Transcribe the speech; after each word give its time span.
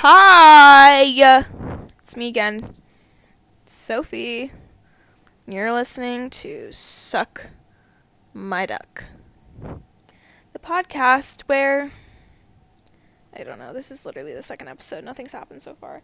Hi! 0.00 1.02
It's 2.04 2.14
me 2.16 2.28
again, 2.28 2.72
Sophie. 3.64 4.52
You're 5.44 5.72
listening 5.72 6.30
to 6.30 6.70
Suck 6.70 7.50
My 8.32 8.64
Duck, 8.64 9.06
the 10.52 10.60
podcast 10.60 11.42
where. 11.48 11.90
I 13.36 13.42
don't 13.42 13.58
know, 13.58 13.72
this 13.72 13.90
is 13.90 14.06
literally 14.06 14.32
the 14.32 14.42
second 14.42 14.68
episode. 14.68 15.02
Nothing's 15.02 15.32
happened 15.32 15.62
so 15.62 15.74
far. 15.74 16.02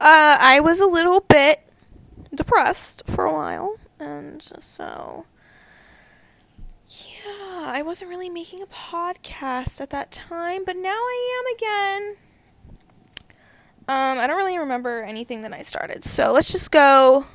Uh, 0.00 0.38
I 0.40 0.60
was 0.60 0.80
a 0.80 0.86
little 0.86 1.20
bit 1.20 1.70
depressed 2.34 3.02
for 3.06 3.26
a 3.26 3.32
while, 3.34 3.76
and 4.00 4.42
so. 4.42 5.26
Yeah, 6.88 7.66
I 7.66 7.82
wasn't 7.82 8.08
really 8.08 8.30
making 8.30 8.62
a 8.62 8.66
podcast 8.66 9.82
at 9.82 9.90
that 9.90 10.12
time, 10.12 10.64
but 10.64 10.78
now 10.78 10.96
I 10.96 11.42
am 11.42 11.54
again. 11.54 12.23
Um, 13.86 14.18
I 14.18 14.26
don't 14.26 14.36
really 14.36 14.58
remember 14.58 15.02
anything 15.02 15.42
that 15.42 15.52
I 15.52 15.60
started. 15.60 16.04
So 16.04 16.32
let's 16.32 16.50
just 16.50 16.70
go. 16.70 17.26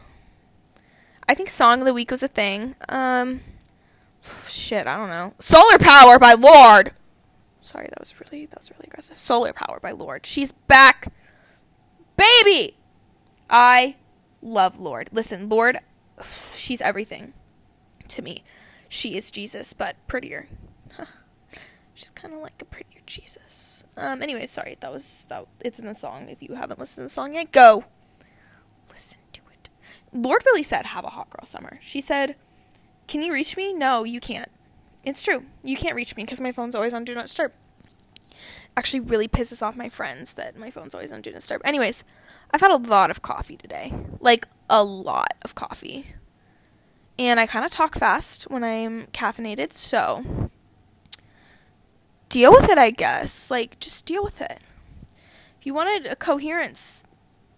I 1.27 1.35
think 1.35 1.49
Song 1.49 1.79
of 1.79 1.85
the 1.85 1.93
Week 1.93 2.09
was 2.09 2.23
a 2.23 2.27
thing. 2.27 2.75
Um, 2.87 3.41
shit, 4.23 4.87
I 4.87 4.97
don't 4.97 5.09
know. 5.09 5.33
Solar 5.39 5.77
Power 5.77 6.17
by 6.17 6.33
Lorde. 6.33 6.93
Sorry, 7.61 7.87
that 7.89 7.99
was 7.99 8.19
really 8.19 8.47
that 8.47 8.57
was 8.59 8.71
really 8.71 8.87
aggressive. 8.87 9.19
Solar 9.19 9.53
Power 9.53 9.79
by 9.79 9.91
Lorde. 9.91 10.25
She's 10.25 10.51
back, 10.51 11.13
baby. 12.17 12.75
I 13.47 13.97
love 14.41 14.79
Lorde. 14.79 15.09
Listen, 15.11 15.49
Lorde, 15.49 15.77
she's 16.53 16.81
everything 16.81 17.33
to 18.07 18.23
me. 18.23 18.43
She 18.87 19.15
is 19.15 19.29
Jesus, 19.29 19.73
but 19.73 19.95
prettier. 20.07 20.47
She's 21.99 22.11
kind 22.11 22.33
of 22.33 22.39
like 22.39 22.61
a 22.61 22.65
prettier 22.65 23.01
Jesus. 23.05 23.83
Um. 23.97 24.21
Anyway, 24.21 24.45
sorry. 24.45 24.77
That 24.79 24.93
was 24.93 25.25
that. 25.27 25.45
It's 25.59 25.79
in 25.79 25.85
the 25.85 25.93
song. 25.93 26.29
If 26.29 26.41
you 26.41 26.55
haven't 26.55 26.79
listened 26.79 27.03
to 27.03 27.05
the 27.05 27.09
song 27.09 27.33
yet, 27.33 27.51
go 27.51 27.83
listen 28.89 29.19
to 29.33 29.41
it. 29.51 29.69
Lorde 30.13 30.45
really 30.45 30.63
said, 30.63 30.85
"Have 30.85 31.03
a 31.03 31.09
hot 31.09 31.29
girl 31.29 31.43
summer." 31.43 31.77
She 31.81 31.99
said, 31.99 32.37
"Can 33.07 33.21
you 33.21 33.33
reach 33.33 33.57
me?" 33.57 33.73
No, 33.73 34.05
you 34.05 34.21
can't. 34.21 34.49
It's 35.03 35.21
true. 35.21 35.45
You 35.61 35.75
can't 35.75 35.93
reach 35.93 36.15
me 36.15 36.23
because 36.23 36.39
my 36.39 36.53
phone's 36.53 36.73
always 36.73 36.93
on 36.93 37.03
Do 37.03 37.13
Not 37.13 37.23
Disturb. 37.23 37.51
Actually, 38.77 39.01
really 39.01 39.27
pisses 39.27 39.61
off 39.61 39.75
my 39.75 39.89
friends 39.89 40.35
that 40.35 40.57
my 40.57 40.71
phone's 40.71 40.95
always 40.95 41.11
on 41.11 41.21
Do 41.21 41.31
Not 41.31 41.39
Disturb. 41.39 41.61
Anyways, 41.65 42.05
I've 42.51 42.61
had 42.61 42.71
a 42.71 42.77
lot 42.77 43.11
of 43.11 43.21
coffee 43.21 43.57
today. 43.57 43.93
Like 44.21 44.47
a 44.69 44.85
lot 44.85 45.33
of 45.41 45.53
coffee. 45.53 46.13
And 47.17 47.41
I 47.41 47.45
kind 47.45 47.65
of 47.65 47.71
talk 47.71 47.95
fast 47.95 48.43
when 48.43 48.63
I'm 48.63 49.07
caffeinated, 49.07 49.73
so 49.73 50.49
deal 52.29 52.51
with 52.51 52.69
it, 52.69 52.77
I 52.77 52.91
guess. 52.91 53.51
Like, 53.51 53.79
just 53.79 54.05
deal 54.05 54.23
with 54.23 54.41
it. 54.41 54.59
If 55.59 55.65
you 55.65 55.73
wanted 55.73 56.05
a 56.05 56.15
coherence 56.15 57.03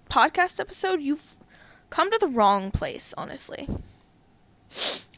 podcast 0.09 0.59
episode, 0.59 1.01
you've 1.01 1.35
come 1.89 2.09
to 2.09 2.17
the 2.17 2.27
wrong 2.27 2.71
place, 2.71 3.13
honestly. 3.17 3.67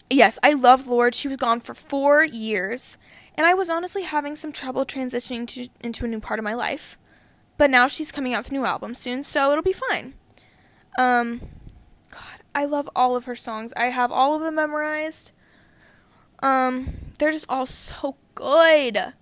Yes, 0.10 0.38
I 0.44 0.54
love 0.54 0.88
Lorde. 0.88 1.16
She 1.16 1.28
was 1.28 1.38
gone 1.38 1.60
for 1.60 1.74
four 1.74 2.24
years, 2.24 2.98
and 3.36 3.48
I 3.48 3.54
was 3.54 3.70
honestly 3.70 4.04
having 4.04 4.36
some 4.36 4.52
trouble 4.52 4.86
transitioning 4.86 5.48
to, 5.48 5.70
into 5.82 6.06
a 6.06 6.08
new 6.08 6.20
part 6.20 6.40
of 6.40 6.44
my 6.44 6.54
life. 6.54 6.98
But 7.58 7.70
now 7.70 7.88
she's 7.88 8.12
coming 8.12 8.34
out 8.34 8.44
with 8.44 8.50
a 8.50 8.54
new 8.54 8.66
album 8.66 8.96
soon, 8.96 9.24
so 9.24 9.52
it'll 9.52 9.64
be 9.64 9.74
fine. 9.74 10.16
Um, 10.98 11.42
God, 12.10 12.42
I 12.54 12.66
love 12.66 12.90
all 12.96 13.16
of 13.16 13.26
her 13.26 13.36
songs. 13.36 13.74
I 13.78 13.86
have 13.86 14.12
all 14.12 14.36
of 14.36 14.42
them 14.42 14.56
memorized. 14.56 15.32
Um, 16.42 16.96
they're 17.18 17.32
just 17.32 17.46
all 17.50 17.66
so 17.66 18.18
good. 18.36 19.14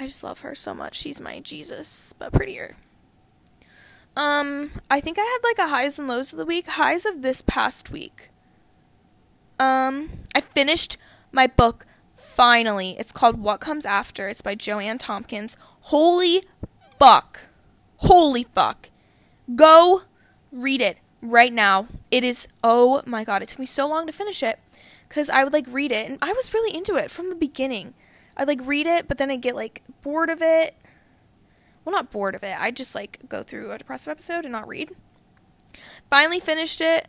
I 0.00 0.06
just 0.06 0.24
love 0.24 0.40
her 0.40 0.54
so 0.54 0.72
much. 0.72 0.96
She's 0.96 1.20
my 1.20 1.40
Jesus, 1.40 2.14
but 2.18 2.32
prettier. 2.32 2.74
Um, 4.16 4.70
I 4.90 4.98
think 4.98 5.18
I 5.18 5.22
had 5.22 5.38
like 5.44 5.58
a 5.58 5.68
highs 5.68 5.98
and 5.98 6.08
lows 6.08 6.32
of 6.32 6.38
the 6.38 6.46
week. 6.46 6.66
Highs 6.68 7.04
of 7.04 7.20
this 7.20 7.42
past 7.42 7.90
week. 7.90 8.30
Um, 9.58 10.08
I 10.34 10.40
finished 10.40 10.96
my 11.32 11.46
book 11.46 11.84
finally. 12.14 12.96
It's 12.98 13.12
called 13.12 13.42
What 13.42 13.60
Comes 13.60 13.84
After. 13.84 14.26
It's 14.26 14.40
by 14.40 14.54
JoAnne 14.54 14.98
Tompkins. 14.98 15.58
Holy 15.82 16.44
fuck. 16.98 17.48
Holy 17.96 18.44
fuck. 18.54 18.88
Go 19.54 20.02
read 20.50 20.80
it 20.80 20.96
right 21.20 21.52
now. 21.52 21.88
It 22.10 22.24
is 22.24 22.48
oh 22.64 23.02
my 23.04 23.22
god, 23.22 23.42
it 23.42 23.50
took 23.50 23.58
me 23.58 23.66
so 23.66 23.86
long 23.86 24.06
to 24.06 24.12
finish 24.14 24.42
it 24.42 24.58
cuz 25.10 25.28
I 25.28 25.44
would 25.44 25.52
like 25.52 25.66
read 25.68 25.92
it 25.92 26.08
and 26.08 26.18
I 26.22 26.32
was 26.32 26.54
really 26.54 26.74
into 26.74 26.96
it 26.96 27.10
from 27.10 27.28
the 27.28 27.36
beginning. 27.36 27.92
I'd 28.36 28.48
like 28.48 28.60
read 28.66 28.86
it, 28.86 29.08
but 29.08 29.18
then 29.18 29.30
I'd 29.30 29.42
get 29.42 29.54
like 29.54 29.82
bored 30.02 30.30
of 30.30 30.40
it. 30.42 30.74
Well, 31.84 31.94
not 31.94 32.10
bored 32.10 32.34
of 32.34 32.42
it. 32.42 32.58
I'd 32.58 32.76
just 32.76 32.94
like 32.94 33.20
go 33.28 33.42
through 33.42 33.72
a 33.72 33.78
depressive 33.78 34.10
episode 34.10 34.44
and 34.44 34.52
not 34.52 34.68
read. 34.68 34.92
Finally 36.08 36.40
finished 36.40 36.80
it. 36.80 37.08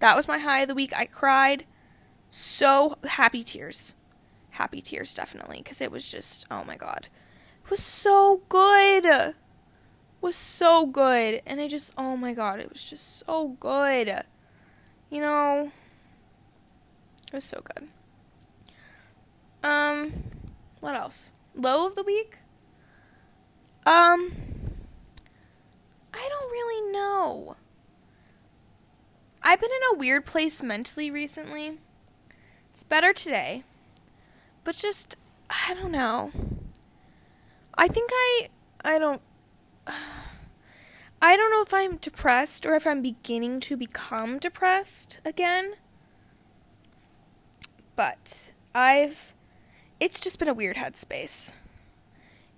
That 0.00 0.16
was 0.16 0.26
my 0.26 0.38
high 0.38 0.60
of 0.60 0.68
the 0.68 0.74
week. 0.74 0.92
I 0.96 1.04
cried 1.04 1.64
so 2.28 2.96
happy 3.04 3.42
tears. 3.42 3.94
Happy 4.50 4.80
tears 4.80 5.14
definitely 5.14 5.58
because 5.58 5.80
it 5.80 5.90
was 5.90 6.08
just 6.10 6.46
oh 6.50 6.64
my 6.64 6.76
god. 6.76 7.08
It 7.64 7.70
was 7.70 7.82
so 7.82 8.42
good. 8.48 9.04
It 9.04 9.34
was 10.20 10.36
so 10.36 10.86
good 10.86 11.42
and 11.46 11.60
I 11.60 11.68
just 11.68 11.94
oh 11.96 12.16
my 12.16 12.34
god, 12.34 12.60
it 12.60 12.70
was 12.70 12.84
just 12.84 13.18
so 13.18 13.56
good. 13.60 14.22
You 15.10 15.20
know, 15.20 15.72
it 17.28 17.34
was 17.34 17.44
so 17.44 17.62
good. 17.74 17.88
Um 19.62 20.12
what 20.80 20.94
else? 20.94 21.32
Low 21.54 21.86
of 21.86 21.94
the 21.94 22.02
week? 22.02 22.38
Um, 23.86 24.32
I 26.12 26.28
don't 26.28 26.50
really 26.50 26.92
know. 26.92 27.56
I've 29.42 29.60
been 29.60 29.70
in 29.70 29.96
a 29.96 29.98
weird 29.98 30.26
place 30.26 30.62
mentally 30.62 31.10
recently. 31.10 31.78
It's 32.72 32.84
better 32.84 33.12
today. 33.12 33.64
But 34.64 34.76
just, 34.76 35.16
I 35.48 35.74
don't 35.74 35.92
know. 35.92 36.30
I 37.74 37.88
think 37.88 38.10
I, 38.12 38.48
I 38.84 38.98
don't, 38.98 39.22
I 41.22 41.36
don't 41.36 41.50
know 41.50 41.62
if 41.62 41.74
I'm 41.74 41.96
depressed 41.96 42.64
or 42.64 42.74
if 42.74 42.86
I'm 42.86 43.02
beginning 43.02 43.60
to 43.60 43.76
become 43.76 44.38
depressed 44.38 45.20
again. 45.24 45.74
But 47.96 48.52
I've 48.74 49.34
it's 50.00 50.18
just 50.18 50.38
been 50.38 50.48
a 50.48 50.54
weird 50.54 50.76
headspace. 50.76 51.52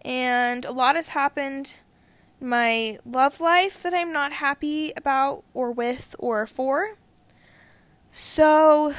And 0.05 0.65
a 0.65 0.73
lot 0.73 0.97
has 0.97 1.09
happened 1.09 1.79
in 2.41 2.49
my 2.49 2.99
love 3.05 3.41
life 3.41 3.83
that 3.83 3.93
I'm 3.93 4.13
not 4.13 4.33
happy 4.33 4.93
about 4.97 5.45
or 5.53 5.73
with 5.73 6.15
or 6.19 6.47
for. 6.47 6.97
So 8.11 8.95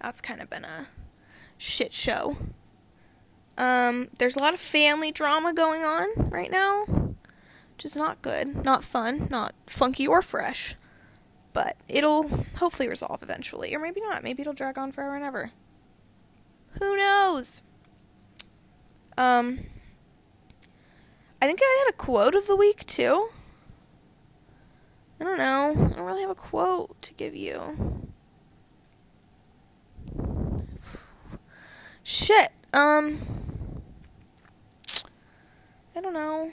that's 0.00 0.20
kind 0.20 0.40
of 0.40 0.48
been 0.48 0.64
a 0.64 0.88
shit 1.58 1.92
show. 1.92 2.36
Um, 3.58 4.08
there's 4.18 4.36
a 4.36 4.40
lot 4.40 4.54
of 4.54 4.60
family 4.60 5.12
drama 5.12 5.52
going 5.52 5.82
on 5.82 6.30
right 6.30 6.50
now, 6.50 6.84
which 6.84 7.84
is 7.84 7.96
not 7.96 8.22
good, 8.22 8.64
not 8.64 8.82
fun, 8.82 9.28
not 9.30 9.54
funky 9.66 10.06
or 10.06 10.22
fresh. 10.22 10.74
But 11.52 11.76
it'll 11.86 12.28
hopefully 12.56 12.88
resolve 12.88 13.22
eventually, 13.22 13.74
or 13.74 13.78
maybe 13.78 14.00
not. 14.00 14.24
Maybe 14.24 14.40
it'll 14.40 14.54
drag 14.54 14.78
on 14.78 14.90
forever 14.90 15.16
and 15.16 15.24
ever. 15.24 15.52
Who 16.82 16.96
knows? 16.96 17.62
Um, 19.16 19.66
I 21.40 21.46
think 21.46 21.60
I 21.62 21.84
had 21.84 21.94
a 21.94 21.96
quote 21.96 22.34
of 22.34 22.48
the 22.48 22.56
week 22.56 22.84
too. 22.86 23.28
I 25.20 25.24
don't 25.24 25.38
know. 25.38 25.70
I 25.70 25.94
don't 25.94 26.00
really 26.00 26.22
have 26.22 26.30
a 26.30 26.34
quote 26.34 27.00
to 27.02 27.14
give 27.14 27.36
you. 27.36 28.10
Shit. 32.02 32.50
Um, 32.72 33.20
I 35.94 36.00
don't 36.00 36.14
know. 36.14 36.50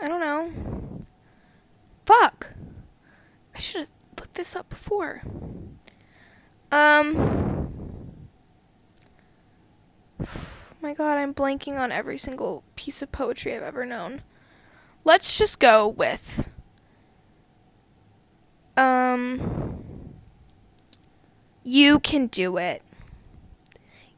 I 0.00 0.08
don't 0.08 0.20
know. 0.20 0.50
Fuck. 2.06 2.54
I 3.54 3.58
should 3.58 3.80
have 3.80 3.99
looked 4.20 4.34
this 4.34 4.54
up 4.54 4.68
before. 4.68 5.22
Um. 6.70 7.72
My 10.82 10.94
god, 10.94 11.18
I'm 11.18 11.34
blanking 11.34 11.78
on 11.78 11.90
every 11.90 12.16
single 12.18 12.62
piece 12.76 13.02
of 13.02 13.10
poetry 13.10 13.54
I've 13.56 13.62
ever 13.62 13.84
known. 13.84 14.20
Let's 15.04 15.38
just 15.38 15.58
go 15.58 15.88
with. 15.88 16.48
Um. 18.76 19.84
You 21.64 21.98
can 21.98 22.26
do 22.26 22.58
it. 22.58 22.82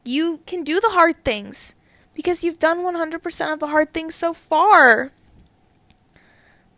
You 0.03 0.41
can 0.45 0.63
do 0.63 0.81
the 0.81 0.89
hard 0.89 1.23
things 1.23 1.75
because 2.13 2.43
you've 2.43 2.59
done 2.59 2.79
100% 2.79 3.53
of 3.53 3.59
the 3.59 3.67
hard 3.67 3.93
things 3.93 4.15
so 4.15 4.33
far. 4.33 5.12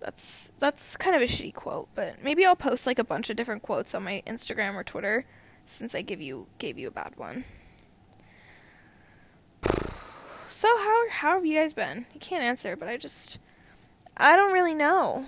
That's 0.06 0.52
that's 0.60 0.96
kind 0.98 1.16
of 1.16 1.24
a 1.24 1.26
shitty 1.26 1.56
quote, 1.56 1.90
but 1.96 2.24
maybe 2.24 2.46
I'll 2.46 2.56
post 2.56 2.86
like 2.86 3.00
a 3.00 3.04
bunch 3.04 3.32
of 3.32 3.36
different 3.36 3.64
quotes 3.64 3.96
on 3.96 4.04
my 4.04 4.22
Instagram 4.28 4.76
or 4.76 4.84
Twitter 4.84 5.26
since 5.66 5.96
I 5.96 6.04
give 6.04 6.22
you 6.22 6.46
gave 6.60 6.78
you 6.78 6.88
a 6.88 6.92
bad 6.92 7.18
one. 7.18 7.44
So 10.48 10.70
how 10.78 11.10
how 11.10 11.34
have 11.36 11.46
you 11.46 11.60
guys 11.60 11.74
been? 11.74 12.06
You 12.14 12.20
can't 12.20 12.44
answer, 12.44 12.78
but 12.78 12.88
I 12.88 12.96
just 12.96 13.40
I 14.16 14.38
don't 14.38 14.54
really 14.54 14.76
know. 14.76 15.26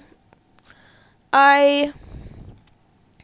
I 1.34 1.92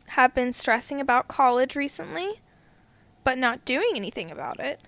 have 0.08 0.36
been 0.36 0.52
stressing 0.52 1.00
about 1.00 1.30
college 1.30 1.78
recently, 1.78 2.42
but 3.24 3.38
not 3.38 3.64
doing 3.64 3.92
anything 3.96 4.32
about 4.32 4.60
it. 4.60 4.82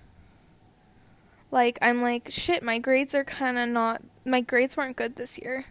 Like 1.52 1.78
I'm 1.82 2.02
like 2.02 2.28
shit, 2.32 2.64
my 2.64 2.80
grades 2.80 3.16
are 3.16 3.24
kind 3.24 3.58
of 3.58 3.70
not 3.70 4.02
my 4.26 4.42
grades 4.42 4.76
weren't 4.76 4.98
good 4.98 5.16
this 5.16 5.40
year. 5.40 5.68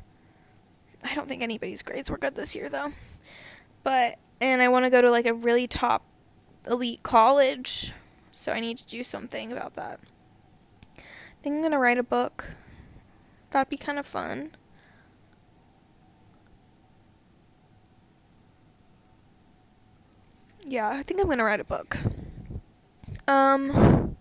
I 1.05 1.15
don't 1.15 1.29
think 1.29 1.43
anybody's 1.43 1.83
grades 1.83 2.11
were 2.11 2.19
good 2.19 2.35
this 2.35 2.55
year 2.57 2.69
though. 2.69 2.93
But 3.83 4.19
and 4.41 4.63
I 4.63 4.69
want 4.69 4.85
to 4.87 4.91
go 4.91 5.03
to 5.03 5.11
like 5.11 5.27
a 5.27 5.35
really 5.35 5.67
top 5.67 6.05
elite 6.67 7.03
college, 7.03 7.93
so 8.33 8.53
I 8.53 8.61
need 8.61 8.79
to 8.79 8.87
do 8.87 9.05
something 9.05 9.53
about 9.53 9.75
that. 9.75 10.01
I 10.99 11.03
think 11.43 11.57
I'm 11.57 11.61
going 11.61 11.73
to 11.73 11.79
write 11.79 11.99
a 11.99 12.03
book. 12.03 12.53
That'd 13.51 13.69
be 13.69 13.77
kind 13.77 13.99
of 13.99 14.07
fun. 14.07 14.53
Yeah, 20.67 20.89
I 20.89 21.03
think 21.03 21.21
I'm 21.21 21.27
going 21.27 21.39
to 21.39 21.45
write 21.45 21.61
a 21.61 21.65
book. 21.65 21.99
Um 23.29 24.17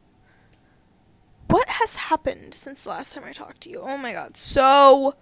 what 1.47 1.69
has 1.69 1.95
happened 1.95 2.53
since 2.55 2.83
the 2.83 2.89
last 2.89 3.13
time 3.13 3.23
I 3.25 3.31
talked 3.31 3.61
to 3.61 3.69
you? 3.69 3.81
Oh 3.81 3.97
my 3.97 4.11
god, 4.11 4.35
so 4.35 5.13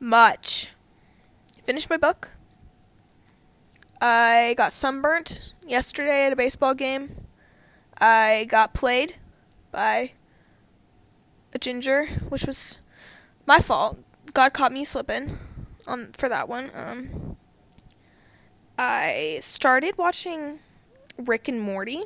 much. 0.00 0.70
Finished 1.68 1.90
my 1.90 1.98
book. 1.98 2.30
I 4.00 4.54
got 4.56 4.72
sunburnt 4.72 5.52
yesterday 5.66 6.24
at 6.24 6.32
a 6.32 6.36
baseball 6.36 6.72
game. 6.72 7.26
I 8.00 8.46
got 8.48 8.72
played 8.72 9.16
by 9.70 10.12
a 11.52 11.58
ginger, 11.58 12.06
which 12.30 12.46
was 12.46 12.78
my 13.44 13.58
fault. 13.58 13.98
God 14.32 14.54
caught 14.54 14.72
me 14.72 14.82
slipping 14.82 15.36
on 15.86 16.12
for 16.16 16.26
that 16.30 16.48
one. 16.48 16.70
Um, 16.74 17.36
I 18.78 19.36
started 19.42 19.98
watching 19.98 20.60
Rick 21.18 21.48
and 21.48 21.60
Morty, 21.60 22.04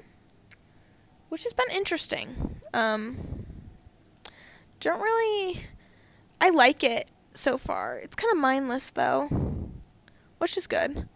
which 1.29 1.45
has 1.45 1.53
been 1.53 1.71
interesting. 1.71 2.57
Um, 2.75 3.47
don't 4.81 5.01
really. 5.01 5.67
I 6.41 6.51
like 6.51 6.83
it 6.83 7.09
so 7.35 7.57
far. 7.57 7.99
It's 7.99 8.17
kind 8.17 8.33
of 8.33 8.39
mindless 8.39 8.91
though, 8.91 9.29
which 10.43 10.57
is 10.57 10.67
good. 10.67 11.09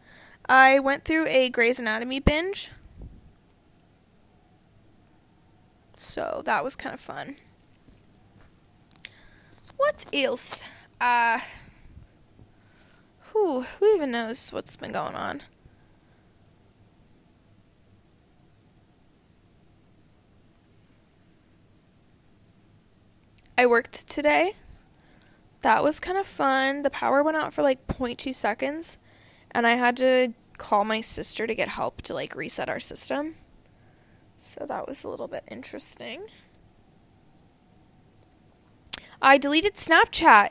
I 0.49 0.79
went 0.79 1.05
through 1.05 1.27
a 1.27 1.51
Grey's 1.51 1.81
Anatomy 1.81 2.21
binge. 2.21 2.71
So 5.97 6.43
that 6.45 6.63
was 6.63 6.77
kind 6.77 6.95
of 6.95 7.01
fun. 7.01 7.35
What 9.77 10.07
else? 10.15 10.65
Uh 11.01 11.41
who 13.33 13.63
who 13.63 13.97
even 13.97 14.13
knows 14.13 14.53
what's 14.53 14.77
been 14.77 14.93
going 14.93 15.17
on? 15.17 15.43
I 23.59 23.67
worked 23.67 24.07
today. 24.07 24.53
That 25.63 25.83
was 25.83 25.99
kind 25.99 26.17
of 26.17 26.27
fun. 26.29 26.83
The 26.83 26.91
power 26.91 27.25
went 27.25 27.37
out 27.37 27.53
for 27.53 27.63
like 27.63 27.85
0.2 27.89 28.33
seconds 28.33 28.99
and 29.53 29.67
I 29.67 29.75
had 29.75 29.97
to 29.99 30.35
call 30.59 30.85
my 30.85 31.01
sister 31.01 31.47
to 31.47 31.55
get 31.55 31.69
help 31.69 32.03
to 32.03 32.15
like 32.15 32.35
reset 32.35 32.69
our 32.69 32.81
system. 32.81 33.37
So 34.37 34.67
that 34.67 34.87
was 34.87 35.05
a 35.05 35.09
little 35.09 35.29
bit 35.29 35.45
interesting. 35.51 36.27
I 39.21 39.39
deleted 39.39 39.75
Snapchat 39.75 40.51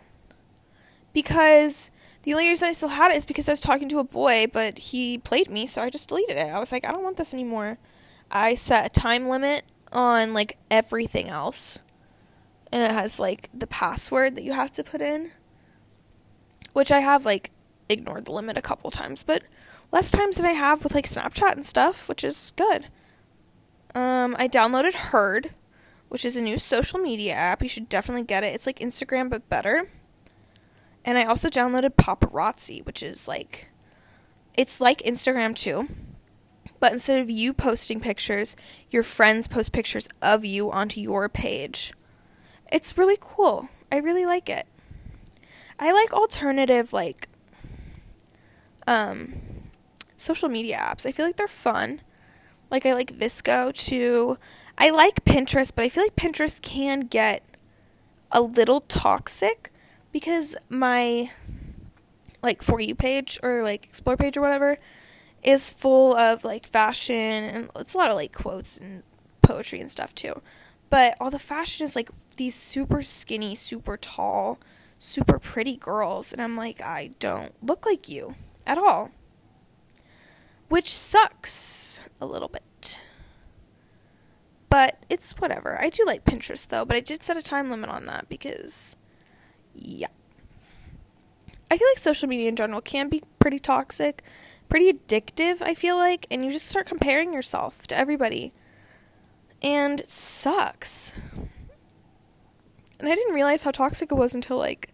because 1.14 1.92
the 2.24 2.34
only 2.34 2.48
reason 2.48 2.68
I 2.68 2.72
still 2.72 2.90
had 2.90 3.12
it 3.12 3.18
is 3.18 3.26
because 3.26 3.48
I 3.48 3.52
was 3.52 3.62
talking 3.62 3.88
to 3.90 4.00
a 4.00 4.04
boy, 4.04 4.48
but 4.52 4.80
he 4.80 5.20
played 5.20 5.50
me, 5.50 5.68
so 5.68 5.82
I 5.82 5.92
just 5.92 6.10
deleted 6.10 6.38
it. 6.38 6.48
I 6.48 6.60
was 6.60 6.72
like, 6.72 6.88
I 6.88 6.92
don't 6.92 7.04
want 7.04 7.18
this 7.18 7.34
anymore. 7.34 7.78
I 8.32 8.56
set 8.56 8.86
a 8.88 8.90
time 8.90 9.30
limit 9.30 9.64
on 9.92 10.34
like 10.34 10.58
everything 10.72 11.30
else. 11.30 11.82
And 12.72 12.84
it 12.84 12.92
has 12.92 13.20
like 13.20 13.50
the 13.54 13.68
password 13.68 14.36
that 14.36 14.44
you 14.44 14.54
have 14.54 14.72
to 14.74 14.84
put 14.84 15.02
in, 15.02 15.32
which 16.74 16.92
I 16.92 17.00
have 17.00 17.26
like 17.26 17.52
ignored 17.90 18.26
the 18.26 18.32
limit 18.32 18.58
a 18.58 18.62
couple 18.62 18.92
times, 18.92 19.24
but 19.24 19.44
less 19.92 20.12
times 20.12 20.38
than 20.38 20.46
I 20.46 20.54
have 20.54 20.84
with 20.84 20.94
like 20.94 21.06
Snapchat 21.06 21.54
and 21.54 21.66
stuff, 21.66 22.10
which 22.10 22.24
is 22.24 22.54
good. 22.56 22.88
Um, 23.94 24.36
I 24.38 24.48
downloaded 24.48 24.94
Herd, 24.94 25.52
which 26.10 26.26
is 26.26 26.36
a 26.36 26.42
new 26.42 26.58
social 26.58 27.00
media 27.00 27.34
app. 27.34 27.62
You 27.62 27.70
should 27.70 27.90
definitely 27.90 28.24
get 28.24 28.44
it. 28.44 28.54
It's 28.54 28.66
like 28.66 28.80
Instagram 28.80 29.30
but 29.30 29.50
better. 29.50 29.90
And 31.04 31.18
I 31.18 31.24
also 31.24 31.50
downloaded 31.50 31.96
Poparazzi, 31.96 32.86
which 32.86 33.04
is 33.04 33.28
like 33.28 33.70
it's 34.58 34.82
like 34.82 35.02
Instagram 35.04 35.56
too. 35.56 35.88
But 36.80 36.94
instead 36.94 37.20
of 37.20 37.30
you 37.30 37.54
posting 37.54 38.00
pictures, 38.00 38.56
your 38.90 39.04
friends 39.04 39.48
post 39.48 39.72
pictures 39.72 40.10
of 40.22 40.44
you 40.44 40.72
onto 40.72 41.00
your 41.00 41.30
page. 41.30 41.94
It's 42.72 42.98
really 42.98 43.18
cool. 43.20 43.70
I 43.92 43.98
really 43.98 44.26
like 44.26 44.50
it. 44.50 44.68
I 45.80 45.92
like 45.92 46.14
alternative 46.14 46.92
like 46.92 47.28
um, 48.88 49.34
social 50.16 50.50
media 50.50 50.78
apps. 50.78 51.06
I 51.06 51.12
feel 51.12 51.26
like 51.26 51.38
they're 51.38 51.48
fun. 51.48 52.02
Like 52.72 52.86
I 52.86 52.94
like 52.94 53.18
VSCO 53.18 53.74
too. 53.74 54.38
I 54.78 54.90
like 54.90 55.24
Pinterest, 55.24 55.72
but 55.74 55.86
I 55.86 55.90
feel 55.90 56.04
like 56.04 56.16
Pinterest 56.16 56.62
can 56.62 57.02
get 57.02 57.44
a 58.32 58.42
little 58.42 58.82
toxic 58.82 59.72
because 60.12 60.58
my 60.70 61.32
like 62.42 62.62
for 62.62 62.80
you 62.80 62.96
page 62.96 63.40
or 63.42 63.64
like 63.64 63.86
explore 63.86 64.18
page 64.18 64.38
or 64.38 64.42
whatever 64.42 64.78
is 65.44 65.72
full 65.72 66.16
of 66.16 66.44
like 66.44 66.66
fashion 66.66 67.16
and 67.16 67.70
it's 67.78 67.94
a 67.94 67.98
lot 67.98 68.10
of 68.10 68.16
like 68.16 68.34
quotes 68.34 68.78
and 68.78 69.04
poetry 69.42 69.80
and 69.80 69.92
stuff 69.92 70.14
too. 70.14 70.42
But 70.90 71.16
all 71.20 71.32
the 71.32 71.40
fashion 71.40 71.86
is 71.86 71.96
like 71.96 72.10
these 72.38 72.56
super 72.56 73.02
skinny, 73.02 73.56
super 73.56 73.98
tall, 73.98 74.60
super 75.00 75.40
pretty 75.40 75.78
girls 75.78 76.34
and 76.34 76.42
I'm 76.42 76.58
like 76.58 76.82
I 76.82 77.12
don't 77.20 77.54
look 77.64 77.86
like 77.86 78.10
you 78.10 78.36
at 78.66 78.78
all. 78.78 79.12
Which 80.70 80.92
sucks 80.92 82.04
a 82.20 82.26
little 82.26 82.48
bit. 82.48 83.02
But 84.70 85.04
it's 85.10 85.34
whatever. 85.34 85.80
I 85.80 85.90
do 85.90 86.04
like 86.06 86.26
Pinterest 86.26 86.68
though, 86.68 86.86
but 86.86 86.98
I 86.98 87.00
did 87.00 87.24
set 87.24 87.38
a 87.38 87.42
time 87.42 87.70
limit 87.70 87.90
on 87.90 88.06
that 88.08 88.28
because, 88.28 88.96
yeah. 89.74 90.08
I 91.72 91.78
feel 91.78 91.88
like 91.88 91.98
social 91.98 92.28
media 92.28 92.50
in 92.50 92.56
general 92.56 92.82
can 92.82 93.10
be 93.10 93.24
pretty 93.40 93.60
toxic, 93.60 94.22
pretty 94.70 94.92
addictive, 94.92 95.62
I 95.62 95.74
feel 95.74 95.98
like, 95.98 96.28
and 96.30 96.44
you 96.44 96.52
just 96.52 96.68
start 96.68 96.88
comparing 96.88 97.34
yourself 97.34 97.88
to 97.88 97.98
everybody. 97.98 98.54
And 99.62 100.02
it 100.02 100.10
sucks. 100.10 101.14
And 103.00 103.10
I 103.10 103.16
didn't 103.16 103.34
realize 103.34 103.64
how 103.64 103.72
toxic 103.72 104.12
it 104.12 104.16
was 104.16 104.36
until 104.36 104.58
like 104.58 104.94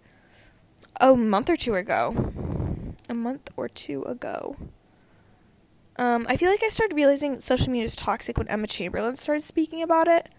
a 1.00 1.16
month 1.16 1.50
or 1.50 1.56
two 1.56 1.74
ago 1.76 2.32
a 3.12 3.14
month 3.14 3.52
or 3.56 3.70
two 3.70 4.02
ago. 4.04 4.56
Um, 5.98 6.26
I 6.28 6.38
feel 6.38 6.50
like 6.50 6.64
I 6.64 6.70
started 6.70 6.96
realizing 6.96 7.40
social 7.40 7.72
media 7.72 7.86
is 7.86 7.96
toxic 7.96 8.38
when 8.38 8.48
Emma 8.48 8.66
Chamberlain 8.66 9.16
started 9.16 9.44
speaking 9.44 9.84
about 9.84 10.08
it. 10.08 10.30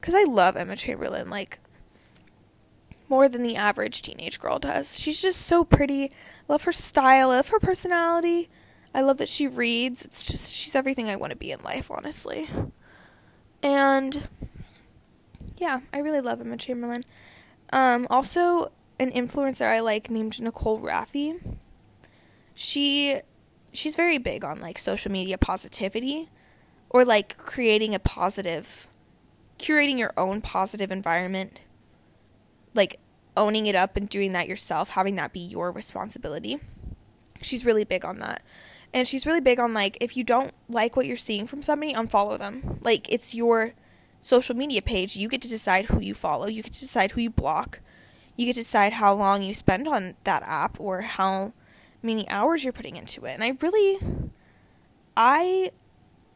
Because 0.00 0.14
I 0.14 0.24
love 0.24 0.56
Emma 0.56 0.74
Chamberlain, 0.74 1.28
like, 1.28 1.58
more 3.08 3.28
than 3.28 3.42
the 3.42 3.56
average 3.56 4.02
teenage 4.02 4.40
girl 4.40 4.58
does. 4.58 4.98
She's 4.98 5.20
just 5.20 5.42
so 5.42 5.64
pretty. 5.64 6.04
I 6.04 6.10
love 6.48 6.64
her 6.64 6.72
style. 6.72 7.30
I 7.30 7.36
love 7.36 7.48
her 7.48 7.60
personality. 7.60 8.48
I 8.94 9.02
love 9.02 9.18
that 9.18 9.28
she 9.28 9.46
reads. 9.46 10.04
It's 10.04 10.24
just, 10.24 10.54
she's 10.54 10.74
everything 10.74 11.08
I 11.08 11.16
want 11.16 11.30
to 11.30 11.36
be 11.36 11.50
in 11.50 11.62
life, 11.62 11.90
honestly. 11.90 12.48
And, 13.62 14.28
yeah, 15.58 15.80
I 15.92 15.98
really 15.98 16.20
love 16.20 16.40
Emma 16.40 16.56
Chamberlain. 16.56 17.02
Um, 17.72 18.06
also, 18.08 18.72
an 18.98 19.10
influencer 19.12 19.66
I 19.66 19.80
like 19.80 20.10
named 20.10 20.40
Nicole 20.40 20.80
Raffi 20.80 21.40
she 22.60 23.20
she's 23.72 23.94
very 23.94 24.18
big 24.18 24.44
on 24.44 24.58
like 24.58 24.80
social 24.80 25.12
media 25.12 25.38
positivity 25.38 26.28
or 26.90 27.04
like 27.04 27.36
creating 27.36 27.94
a 27.94 28.00
positive 28.00 28.88
curating 29.60 29.96
your 29.96 30.12
own 30.16 30.40
positive 30.40 30.90
environment. 30.90 31.60
Like 32.74 32.98
owning 33.36 33.66
it 33.66 33.76
up 33.76 33.96
and 33.96 34.08
doing 34.08 34.32
that 34.32 34.48
yourself 34.48 34.90
having 34.90 35.14
that 35.14 35.32
be 35.32 35.38
your 35.38 35.70
responsibility. 35.70 36.58
She's 37.40 37.64
really 37.64 37.84
big 37.84 38.04
on 38.04 38.18
that. 38.18 38.42
And 38.92 39.06
she's 39.06 39.24
really 39.24 39.40
big 39.40 39.60
on 39.60 39.72
like 39.72 39.96
if 40.00 40.16
you 40.16 40.24
don't 40.24 40.52
like 40.68 40.96
what 40.96 41.06
you're 41.06 41.16
seeing 41.16 41.46
from 41.46 41.62
somebody 41.62 41.94
unfollow 41.94 42.40
them. 42.40 42.80
Like 42.82 43.12
it's 43.12 43.36
your 43.36 43.74
social 44.20 44.56
media 44.56 44.82
page. 44.82 45.14
You 45.14 45.28
get 45.28 45.42
to 45.42 45.48
decide 45.48 45.86
who 45.86 46.00
you 46.00 46.12
follow. 46.12 46.48
You 46.48 46.64
get 46.64 46.72
to 46.72 46.80
decide 46.80 47.12
who 47.12 47.20
you 47.20 47.30
block. 47.30 47.80
You 48.34 48.46
get 48.46 48.54
to 48.54 48.60
decide 48.62 48.94
how 48.94 49.14
long 49.14 49.44
you 49.44 49.54
spend 49.54 49.86
on 49.86 50.14
that 50.24 50.42
app 50.44 50.80
or 50.80 51.02
how 51.02 51.52
many 52.08 52.28
hours 52.28 52.64
you're 52.64 52.72
putting 52.72 52.96
into 52.96 53.24
it. 53.26 53.32
And 53.32 53.44
I 53.44 53.52
really, 53.60 53.98
I 55.16 55.70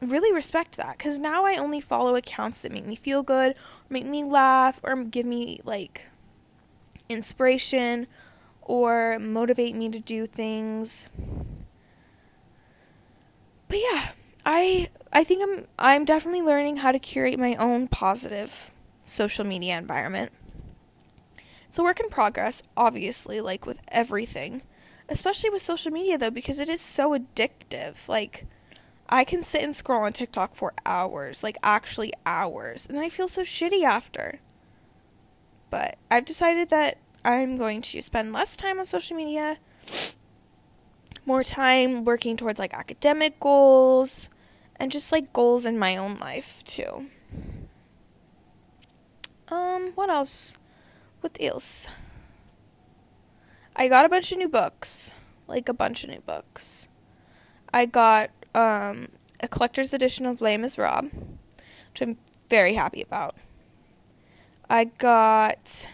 really 0.01 0.33
respect 0.33 0.77
that 0.77 0.99
because 0.99 1.19
now 1.19 1.45
I 1.45 1.57
only 1.57 1.81
follow 1.81 2.15
accounts 2.15 2.63
that 2.63 2.73
make 2.73 2.87
me 2.87 2.95
feel 2.95 3.23
good, 3.23 3.55
make 3.89 4.07
me 4.07 4.23
laugh, 4.23 4.81
or 4.83 5.03
give 5.05 5.27
me 5.27 5.61
like 5.65 6.07
inspiration 7.09 8.07
or 8.61 9.19
motivate 9.19 9.75
me 9.75 9.89
to 9.91 9.99
do 9.99 10.27
things. 10.27 11.09
But 13.69 13.79
yeah, 13.79 14.09
I 14.45 14.89
I 15.13 15.25
think 15.25 15.43
I'm 15.43 15.67
I'm 15.79 16.05
definitely 16.05 16.43
learning 16.43 16.77
how 16.77 16.93
to 16.93 16.99
curate 16.99 17.39
my 17.39 17.55
own 17.57 17.89
positive 17.89 18.71
social 19.05 19.45
media 19.45 19.79
environment. 19.79 20.33
It's 21.69 21.79
a 21.79 21.83
work 21.83 22.01
in 22.01 22.11
progress, 22.11 22.63
obviously, 22.77 23.41
like 23.41 23.65
with 23.65 23.81
everything. 23.89 24.63
Especially 25.13 25.51
with 25.51 25.61
social 25.61 25.93
media 25.93 26.17
though, 26.17 26.31
because 26.31 26.59
it 26.59 26.71
is 26.71 26.81
so 26.81 27.11
addictive. 27.11 28.09
Like 28.09 28.47
I 29.11 29.25
can 29.25 29.43
sit 29.43 29.63
and 29.63 29.77
scroll 29.77 30.05
on 30.05 30.15
TikTok 30.15 30.55
for 30.55 30.73
hours, 30.87 31.43
like 31.43 31.59
actually 31.63 32.15
hours, 32.25 32.87
and 32.87 32.99
I 32.99 33.11
feel 33.11 33.29
so 33.29 33.43
shitty 33.43 33.85
after. 33.85 34.41
But 35.71 35.99
I've 36.11 36.25
decided 36.25 36.71
that 36.71 36.97
I'm 37.27 37.57
going 37.57 37.83
to 37.83 38.01
spend 38.01 38.33
less 38.33 38.57
time 38.57 38.79
on 38.79 38.87
social 38.87 39.15
media, 39.15 39.59
more 41.27 41.45
time 41.45 42.07
working 42.07 42.39
towards 42.39 42.59
like 42.59 42.73
academic 42.73 43.39
goals, 43.39 44.31
and 44.77 44.91
just 44.91 45.13
like 45.13 45.35
goals 45.35 45.67
in 45.67 45.79
my 45.79 45.95
own 45.95 46.17
life 46.21 46.65
too. 46.65 47.09
Um, 49.49 49.93
what 49.95 50.09
else? 50.09 50.57
What 51.21 51.37
else? 51.39 51.87
I 53.75 53.89
got 53.89 54.05
a 54.05 54.09
bunch 54.09 54.33
of 54.33 54.39
new 54.39 54.49
books, 54.49 55.15
like 55.49 55.69
a 55.69 55.75
bunch 55.75 56.05
of 56.05 56.11
new 56.11 56.21
books. 56.21 56.89
I 57.73 57.87
got 57.87 58.31
um, 58.55 59.09
a 59.41 59.49
collector's 59.49 59.95
edition 59.95 60.27
of 60.27 60.41
Les 60.41 60.79
Rob, 60.79 61.11
which 61.91 62.03
I'm 62.03 62.19
very 62.51 62.75
happy 62.75 63.03
about. 63.03 63.35
I 64.69 64.85
got 64.85 65.89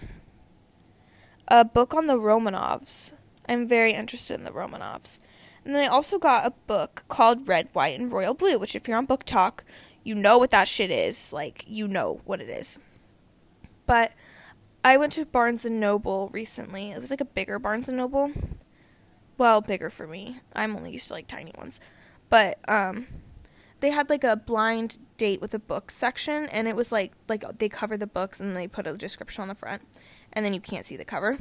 a 1.47 1.65
book 1.65 1.95
on 1.95 2.07
the 2.07 2.19
Romanovs. 2.19 3.13
I'm 3.49 3.67
very 3.67 3.93
interested 3.93 4.35
in 4.35 4.45
the 4.45 4.51
Romanovs. 4.51 5.21
And 5.65 5.75
then 5.75 5.85
I 5.85 5.87
also 5.87 6.19
got 6.19 6.47
a 6.47 6.51
book 6.67 7.05
called 7.09 7.47
Red, 7.47 7.69
White, 7.73 7.99
and 7.99 8.11
Royal 8.11 8.35
Blue, 8.35 8.59
which, 8.59 8.75
if 8.75 8.89
you're 8.89 8.97
on 8.97 9.07
BookTok, 9.07 9.61
you 10.03 10.15
know 10.15 10.39
what 10.39 10.51
that 10.51 10.69
shit 10.69 10.91
is. 10.91 11.33
Like, 11.33 11.65
you 11.67 11.87
know 11.87 12.21
what 12.25 12.41
it 12.41 12.49
is. 12.49 12.79
But 13.87 14.13
I 14.85 14.97
went 14.97 15.13
to 15.15 15.27
Barnes 15.27 15.65
and 15.65 15.81
Noble 15.81 16.29
recently. 16.29 16.91
It 16.91 17.01
was 17.01 17.11
like 17.11 17.21
a 17.21 17.27
bigger 17.27 17.59
Barnes 17.59 17.89
and 17.89 17.99
Noble. 17.99 18.33
Well, 19.37 19.61
bigger 19.61 19.91
for 19.91 20.07
me. 20.07 20.39
I'm 20.55 20.75
only 20.77 20.93
used 20.93 21.09
to 21.09 21.15
like 21.15 21.27
tiny 21.27 21.53
ones. 21.57 21.81
But 22.31 22.59
um 22.69 23.07
they 23.81 23.91
had 23.91 24.11
like 24.11 24.25
a 24.25 24.37
blind 24.37 24.99
date 25.17 25.41
with 25.41 25.55
a 25.55 25.59
book 25.59 25.91
section 25.91 26.47
and 26.47 26.67
it 26.67 26.75
was 26.75 26.91
like 26.91 27.13
like 27.29 27.45
they 27.59 27.69
cover 27.69 27.97
the 27.97 28.07
books 28.07 28.41
and 28.41 28.57
they 28.57 28.67
put 28.67 28.87
a 28.87 28.97
description 28.97 29.43
on 29.43 29.49
the 29.49 29.55
front 29.55 29.83
and 30.33 30.45
then 30.45 30.53
you 30.53 30.61
can't 30.61 30.85
see 30.85 30.97
the 30.97 31.05
cover. 31.05 31.39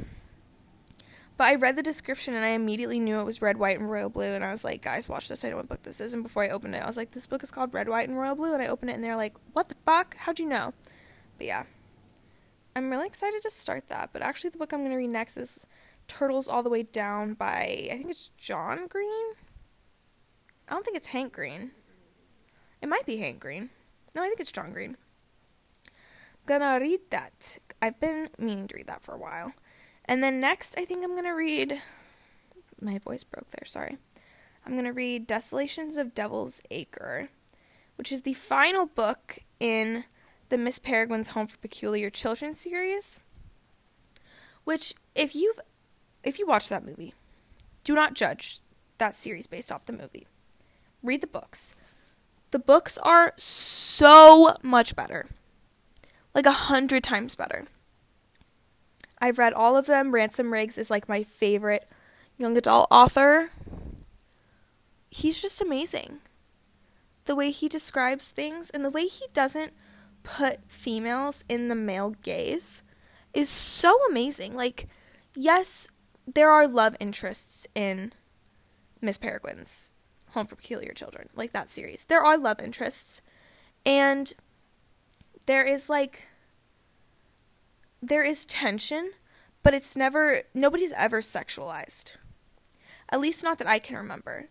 But 1.36 1.44
I 1.44 1.54
read 1.54 1.76
the 1.76 1.82
description 1.84 2.34
and 2.34 2.44
I 2.44 2.48
immediately 2.48 2.98
knew 2.98 3.20
it 3.20 3.24
was 3.24 3.40
red, 3.40 3.58
white, 3.58 3.78
and 3.78 3.88
royal 3.88 4.08
blue. 4.08 4.34
And 4.34 4.44
I 4.44 4.50
was 4.50 4.64
like, 4.64 4.82
guys, 4.82 5.08
watch 5.08 5.28
this. 5.28 5.44
I 5.44 5.50
know 5.50 5.56
what 5.56 5.68
book 5.68 5.84
this 5.84 6.00
is. 6.00 6.12
And 6.12 6.24
before 6.24 6.42
I 6.42 6.48
opened 6.48 6.74
it, 6.74 6.82
I 6.82 6.86
was 6.86 6.96
like, 6.96 7.12
this 7.12 7.28
book 7.28 7.44
is 7.44 7.52
called 7.52 7.72
Red, 7.72 7.88
White, 7.88 8.08
and 8.08 8.18
Royal 8.18 8.34
Blue. 8.34 8.52
And 8.52 8.60
I 8.60 8.66
opened 8.66 8.90
it 8.90 8.94
and 8.94 9.04
they're 9.04 9.16
like, 9.16 9.36
what 9.52 9.68
the 9.68 9.76
fuck? 9.86 10.16
How'd 10.16 10.40
you 10.40 10.46
know? 10.46 10.74
But 11.36 11.46
yeah, 11.46 11.62
I'm 12.78 12.90
really 12.90 13.08
excited 13.08 13.42
to 13.42 13.50
start 13.50 13.88
that. 13.88 14.10
But 14.12 14.22
actually, 14.22 14.50
the 14.50 14.58
book 14.58 14.72
I'm 14.72 14.80
going 14.80 14.92
to 14.92 14.96
read 14.96 15.10
next 15.10 15.36
is 15.36 15.66
Turtles 16.06 16.46
All 16.46 16.62
the 16.62 16.70
Way 16.70 16.84
Down 16.84 17.34
by, 17.34 17.88
I 17.90 17.96
think 17.96 18.08
it's 18.08 18.28
John 18.38 18.86
Green. 18.86 19.34
I 20.68 20.74
don't 20.74 20.84
think 20.84 20.96
it's 20.96 21.08
Hank 21.08 21.32
Green. 21.32 21.72
It 22.80 22.88
might 22.88 23.04
be 23.04 23.16
Hank 23.16 23.40
Green. 23.40 23.70
No, 24.14 24.22
I 24.22 24.28
think 24.28 24.38
it's 24.38 24.52
John 24.52 24.72
Green. 24.72 24.96
Gonna 26.46 26.78
read 26.80 27.00
that. 27.10 27.58
I've 27.82 27.98
been 27.98 28.30
meaning 28.38 28.68
to 28.68 28.76
read 28.76 28.86
that 28.86 29.02
for 29.02 29.14
a 29.14 29.18
while. 29.18 29.52
And 30.04 30.22
then 30.22 30.38
next, 30.38 30.78
I 30.78 30.84
think 30.84 31.02
I'm 31.02 31.10
to 31.24 31.30
read. 31.30 31.82
My 32.80 32.98
voice 32.98 33.24
broke 33.24 33.50
there, 33.50 33.66
sorry. 33.66 33.98
I'm 34.64 34.74
to 34.84 34.92
read 34.92 35.26
Desolations 35.26 35.96
of 35.96 36.14
Devil's 36.14 36.62
Acre, 36.70 37.30
which 37.96 38.12
is 38.12 38.22
the 38.22 38.34
final 38.34 38.86
book 38.86 39.40
in 39.58 40.04
the 40.48 40.58
Miss 40.58 40.78
Peregrine's 40.78 41.28
Home 41.28 41.46
for 41.46 41.58
Peculiar 41.58 42.10
Children 42.10 42.54
series. 42.54 43.20
Which, 44.64 44.94
if 45.14 45.34
you've 45.34 45.60
if 46.24 46.38
you 46.38 46.46
watch 46.46 46.68
that 46.68 46.84
movie, 46.84 47.14
do 47.84 47.94
not 47.94 48.14
judge 48.14 48.60
that 48.98 49.14
series 49.14 49.46
based 49.46 49.70
off 49.72 49.86
the 49.86 49.92
movie. 49.92 50.26
Read 51.02 51.20
the 51.20 51.26
books. 51.26 51.74
The 52.50 52.58
books 52.58 52.98
are 52.98 53.32
so 53.36 54.56
much 54.62 54.96
better. 54.96 55.26
Like 56.34 56.46
a 56.46 56.52
hundred 56.52 57.04
times 57.04 57.34
better. 57.34 57.66
I've 59.20 59.38
read 59.38 59.52
all 59.52 59.76
of 59.76 59.86
them. 59.86 60.12
Ransom 60.12 60.52
Riggs 60.52 60.78
is 60.78 60.90
like 60.90 61.08
my 61.08 61.22
favorite 61.22 61.88
young 62.36 62.56
adult 62.56 62.88
author. 62.90 63.50
He's 65.10 65.40
just 65.40 65.60
amazing. 65.60 66.18
The 67.24 67.34
way 67.34 67.50
he 67.50 67.68
describes 67.68 68.30
things 68.30 68.70
and 68.70 68.84
the 68.84 68.90
way 68.90 69.06
he 69.06 69.26
doesn't 69.32 69.72
put 70.28 70.60
females 70.70 71.42
in 71.48 71.68
the 71.68 71.74
male 71.74 72.10
gaze 72.22 72.82
is 73.32 73.48
so 73.48 73.98
amazing. 74.10 74.54
Like, 74.54 74.86
yes, 75.34 75.90
there 76.26 76.50
are 76.50 76.68
love 76.68 76.94
interests 77.00 77.66
in 77.74 78.12
Miss 79.00 79.16
Peregrine's 79.16 79.92
Home 80.32 80.46
for 80.46 80.56
Peculiar 80.56 80.92
Children, 80.92 81.30
like 81.34 81.52
that 81.52 81.70
series. 81.70 82.04
There 82.04 82.20
are 82.22 82.36
love 82.36 82.60
interests. 82.60 83.22
And 83.86 84.34
there 85.46 85.64
is 85.64 85.88
like 85.88 86.24
there 88.02 88.22
is 88.22 88.44
tension, 88.44 89.12
but 89.62 89.72
it's 89.72 89.96
never, 89.96 90.42
nobody's 90.52 90.92
ever 90.92 91.20
sexualized. 91.22 92.16
At 93.08 93.20
least 93.20 93.42
not 93.42 93.56
that 93.58 93.66
I 93.66 93.78
can 93.78 93.96
remember. 93.96 94.50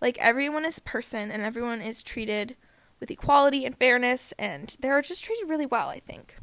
Like, 0.00 0.16
everyone 0.18 0.64
is 0.64 0.78
person 0.78 1.30
and 1.30 1.42
everyone 1.42 1.82
is 1.82 2.02
treated 2.02 2.56
with 3.00 3.10
equality 3.10 3.64
and 3.64 3.76
fairness, 3.76 4.32
and 4.38 4.76
they're 4.80 5.02
just 5.02 5.24
treated 5.24 5.48
really 5.48 5.66
well, 5.66 5.88
I 5.88 5.98
think. 5.98 6.36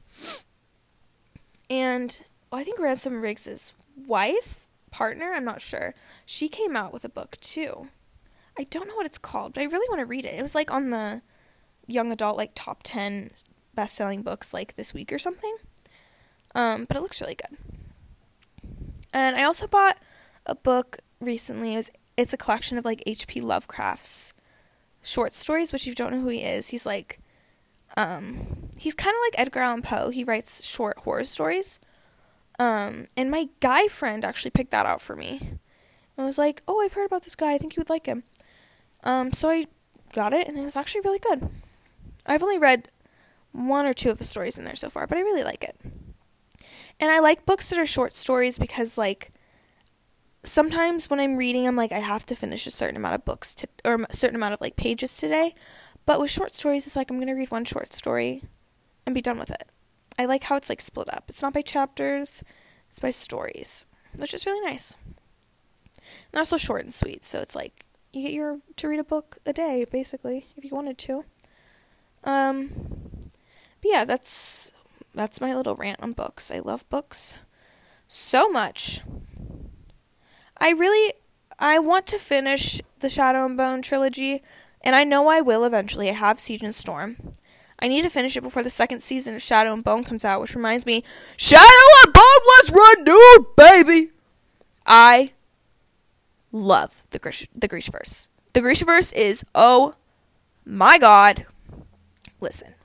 And 1.70 2.24
well, 2.52 2.62
I 2.62 2.64
think 2.64 2.80
Ransom 2.80 3.22
Riggs's 3.22 3.74
wife, 4.08 4.66
partner, 4.92 5.34
I'm 5.34 5.46
not 5.46 5.62
sure, 5.62 5.94
she 6.26 6.48
came 6.48 6.76
out 6.76 6.94
with 6.94 7.04
a 7.04 7.10
book 7.10 7.38
too. 7.42 7.88
I 8.58 8.64
don't 8.64 8.88
know 8.88 8.96
what 8.96 9.06
it's 9.06 9.18
called, 9.18 9.54
but 9.54 9.62
I 9.62 9.66
really 9.66 9.90
want 9.90 10.00
to 10.00 10.06
read 10.06 10.26
it. 10.26 10.36
It 10.36 10.42
was 10.42 10.56
like 10.56 10.72
on 10.72 10.90
the 10.90 11.22
young 11.88 12.12
adult, 12.12 12.38
like 12.38 12.52
top 12.56 12.82
10 12.84 13.32
best 13.74 13.96
selling 13.96 14.22
books, 14.22 14.54
like 14.54 14.76
this 14.76 14.94
week 14.94 15.12
or 15.12 15.20
something. 15.20 15.56
Um, 16.54 16.86
but 16.86 16.96
it 16.96 17.02
looks 17.02 17.20
really 17.20 17.36
good. 17.36 17.58
And 19.12 19.36
I 19.36 19.44
also 19.44 19.68
bought 19.68 19.98
a 20.46 20.56
book 20.56 21.00
recently. 21.20 21.74
It 21.74 21.78
was, 21.78 21.92
it's 22.16 22.34
a 22.34 22.38
collection 22.38 22.78
of 22.78 22.86
like 22.86 23.04
H.P. 23.06 23.42
Lovecraft's 23.42 24.34
short 25.06 25.32
stories, 25.32 25.72
which 25.72 25.84
if 25.84 25.88
you 25.88 25.96
don't 25.96 26.12
know 26.12 26.22
who 26.22 26.30
he 26.30 26.44
is, 26.44 26.70
he's 26.70 26.86
like, 26.86 27.20
um, 27.96 28.70
he's 28.78 28.96
kind 28.96 29.16
of 29.16 29.22
like 29.26 29.40
Edgar 29.40 29.60
Allan 29.62 29.82
Poe. 29.82 30.10
He 30.10 30.24
writes 30.24 30.66
short 30.66 30.98
horror 31.00 31.24
stories. 31.24 31.80
Um, 32.58 33.08
and 33.16 33.30
my 33.30 33.50
guy 33.60 33.88
friend 33.88 34.26
actually 34.26 34.52
picked 34.52 34.72
that 34.72 34.86
out 34.86 35.02
for 35.02 35.16
me. 35.16 35.40
And 36.18 36.26
was 36.26 36.38
like, 36.38 36.64
"Oh, 36.68 36.80
I've 36.82 36.94
heard 36.94 37.06
about 37.06 37.24
this 37.24 37.36
guy. 37.36 37.54
I 37.54 37.58
think 37.58 37.76
you 37.76 37.82
would 37.82 37.90
like 37.90 38.06
him." 38.06 38.24
Um, 39.04 39.34
so 39.34 39.50
I 39.50 39.66
got 40.14 40.34
it, 40.34 40.48
and 40.48 40.58
it 40.58 40.64
was 40.64 40.78
actually 40.78 41.02
really 41.02 41.20
good. 41.20 41.50
I've 42.26 42.42
only 42.42 42.58
read 42.58 42.88
one 43.52 43.86
or 43.86 43.94
two 43.94 44.10
of 44.10 44.18
the 44.18 44.24
stories 44.24 44.58
in 44.58 44.64
there 44.64 44.76
so 44.76 44.90
far, 44.90 45.08
but 45.08 45.18
I 45.18 45.22
really 45.22 45.44
like 45.44 45.64
it. 45.64 45.78
And 47.00 47.12
I 47.12 47.20
like 47.20 47.46
books 47.46 47.70
that 47.70 47.80
are 47.80 47.86
short 47.86 48.14
stories 48.14 48.58
because 48.58 48.98
like 48.98 49.32
sometimes 50.46 51.10
when 51.10 51.20
I'm 51.20 51.38
reading 51.38 51.68
I'm 51.68 51.76
like 51.76 51.92
I 51.92 52.00
have 52.00 52.26
to 52.28 52.36
finish 52.36 52.66
a 52.68 52.72
certain 52.72 52.96
amount 52.96 53.16
of 53.16 53.26
books 53.26 53.54
to, 53.56 53.68
or 53.84 53.96
a 53.96 54.14
certain 54.14 54.36
amount 54.36 54.54
of 54.54 54.62
like 54.62 54.76
pages 54.76 55.18
today. 55.18 55.56
But 56.06 56.20
with 56.20 56.32
short 56.32 56.52
stories 56.52 56.86
it's 56.88 56.96
like 56.96 57.10
I'm 57.10 57.20
to 57.20 57.34
read 57.34 57.52
one 57.52 57.66
short 57.66 57.94
story 57.94 58.44
and 59.06 59.16
be 59.16 59.22
done 59.22 59.40
with 59.40 59.52
it. 59.52 59.68
I 60.18 60.26
like 60.26 60.44
how 60.44 60.56
it's 60.56 60.70
like 60.70 60.82
split 60.82 61.14
up. 61.14 61.26
It's 61.28 61.42
not 61.42 61.54
by 61.54 61.62
chapters, 61.62 62.44
it's 62.88 63.00
by 63.00 63.10
stories, 63.10 63.86
which 64.16 64.34
is 64.34 64.46
really 64.46 64.66
nice. 64.66 64.96
And 66.32 66.40
also 66.40 66.58
short 66.58 66.84
and 66.84 66.94
sweet, 66.94 67.26
so 67.26 67.40
it's 67.40 67.56
like 67.56 67.86
you 68.14 68.22
get 68.22 68.34
your 68.34 68.60
to 68.78 68.88
read 68.88 69.00
a 69.00 69.04
book 69.04 69.38
a 69.46 69.52
day 69.52 69.86
basically 69.92 70.48
if 70.56 70.64
you 70.64 70.72
wanted 70.72 70.98
to. 71.00 71.26
Um 72.24 72.70
but 73.82 73.92
yeah, 73.92 74.06
that's 74.06 74.72
that's 75.14 75.42
my 75.42 75.56
little 75.56 75.76
rant 75.76 76.02
on 76.02 76.12
books. 76.14 76.52
I 76.52 76.60
love 76.60 76.88
books 76.90 77.40
so 78.08 78.50
much. 78.50 79.02
I 80.58 80.72
really 80.72 81.14
I 81.60 81.80
want 81.80 82.06
to 82.08 82.18
finish 82.18 82.82
the 83.00 83.10
Shadow 83.10 83.46
and 83.46 83.58
Bone 83.58 83.82
trilogy, 83.82 84.42
and 84.82 84.96
I 84.96 85.04
know 85.04 85.28
I 85.28 85.42
will 85.42 85.64
eventually. 85.64 86.10
I 86.10 86.14
have 86.14 86.40
Siege 86.40 86.64
and 86.64 86.76
Storm. 86.76 87.18
I 87.80 87.88
need 87.88 88.04
to 88.04 88.10
finish 88.10 88.36
it 88.38 88.42
before 88.42 88.64
the 88.64 88.70
second 88.70 89.02
season 89.02 89.36
of 89.36 89.42
Shadow 89.42 89.74
and 89.74 89.84
Bone 89.84 90.04
comes 90.04 90.26
out, 90.26 90.42
which 90.42 90.56
reminds 90.56 90.86
me, 90.86 91.04
Shadow 91.38 91.62
and 92.04 92.14
Bone 92.14 92.24
was 92.24 92.72
renewed, 92.72 93.56
baby. 93.56 94.12
I 94.86 95.34
love 96.52 97.04
the 97.10 97.20
Grish 97.20 97.48
the 97.54 97.68
Grishaverse. 97.68 98.30
The 98.54 98.62
Grishaverse 98.62 99.14
is 99.16 99.46
oh 99.54 99.96
my 100.66 100.98
god. 100.98 101.46
Listen. 102.40 102.76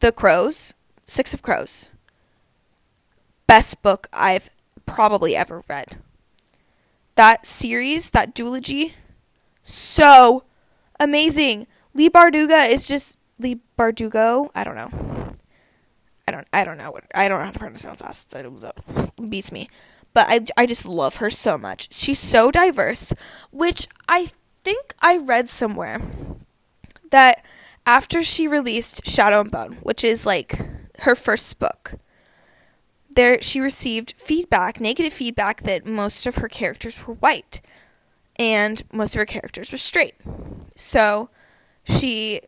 The 0.00 0.12
Crows, 0.12 0.74
Six 1.04 1.32
of 1.32 1.42
Crows. 1.42 1.88
Best 3.46 3.82
book 3.82 4.08
I've 4.12 4.50
probably 4.84 5.34
ever 5.34 5.62
read. 5.68 5.96
That 7.16 7.46
series, 7.46 8.10
that 8.10 8.34
duology, 8.34 8.92
so 9.62 10.44
amazing. 11.00 11.66
Leigh 11.94 12.10
Bardugo 12.10 12.68
is 12.68 12.86
just 12.86 13.18
Leigh 13.38 13.60
Bardugo. 13.78 14.50
I 14.54 14.64
don't 14.64 14.76
know. 14.76 14.90
I 16.28 16.32
don't. 16.32 16.46
I 16.52 16.64
don't 16.64 16.76
know 16.76 16.90
what. 16.90 17.04
I 17.14 17.28
don't 17.28 17.38
know 17.38 17.46
how 17.46 17.50
to 17.52 17.58
pronounce 17.58 17.84
his 17.84 18.00
last. 18.00 18.34
It 18.34 18.46
uh, 18.46 19.06
beats 19.28 19.50
me. 19.50 19.68
But 20.12 20.26
I, 20.28 20.40
I 20.56 20.66
just 20.66 20.86
love 20.86 21.16
her 21.16 21.30
so 21.30 21.58
much. 21.58 21.92
She's 21.92 22.18
so 22.18 22.50
diverse, 22.50 23.12
which 23.50 23.86
I 24.08 24.30
think 24.64 24.94
I 25.00 25.18
read 25.18 25.48
somewhere 25.48 26.00
that 27.10 27.44
after 27.84 28.22
she 28.22 28.48
released 28.48 29.06
Shadow 29.06 29.40
and 29.40 29.50
Bone, 29.50 29.78
which 29.82 30.02
is 30.02 30.26
like 30.26 30.58
her 31.00 31.14
first 31.14 31.58
book, 31.58 31.94
there 33.16 33.42
she 33.42 33.60
received 33.60 34.14
feedback, 34.16 34.80
negative 34.80 35.12
feedback 35.12 35.62
that 35.62 35.86
most 35.86 36.26
of 36.26 36.36
her 36.36 36.48
characters 36.48 37.06
were 37.06 37.14
white 37.14 37.60
and 38.38 38.82
most 38.92 39.14
of 39.14 39.20
her 39.20 39.26
characters 39.26 39.72
were 39.72 39.78
straight. 39.78 40.14
So 40.74 41.30
she 41.84 42.40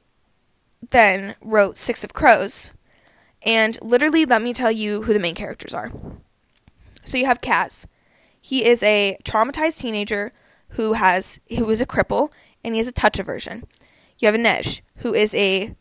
then 0.91 1.35
wrote 1.43 1.77
Six 1.77 2.05
of 2.05 2.13
Crows. 2.13 2.73
And 3.43 3.79
literally, 3.83 4.25
let 4.25 4.43
me 4.43 4.53
tell 4.53 4.71
you 4.71 5.03
who 5.03 5.13
the 5.13 5.19
main 5.19 5.35
characters 5.35 5.73
are. 5.73 5.93
So 7.05 7.19
you 7.19 7.27
have 7.27 7.41
Kaz. 7.41 7.87
He 8.41 8.67
is 8.67 8.83
a 8.83 9.17
traumatized 9.25 9.79
teenager 9.79 10.33
who 10.71 10.95
has 10.95 11.41
who 11.49 11.69
is 11.71 11.81
a 11.81 11.87
cripple 11.87 12.31
and 12.63 12.75
he 12.75 12.79
has 12.79 12.89
a 12.89 12.93
touch 12.93 13.19
aversion. 13.19 13.65
You 14.19 14.27
have 14.27 14.35
Inej, 14.35 14.83
who 14.97 15.15
is 15.15 15.35
a 15.35 15.75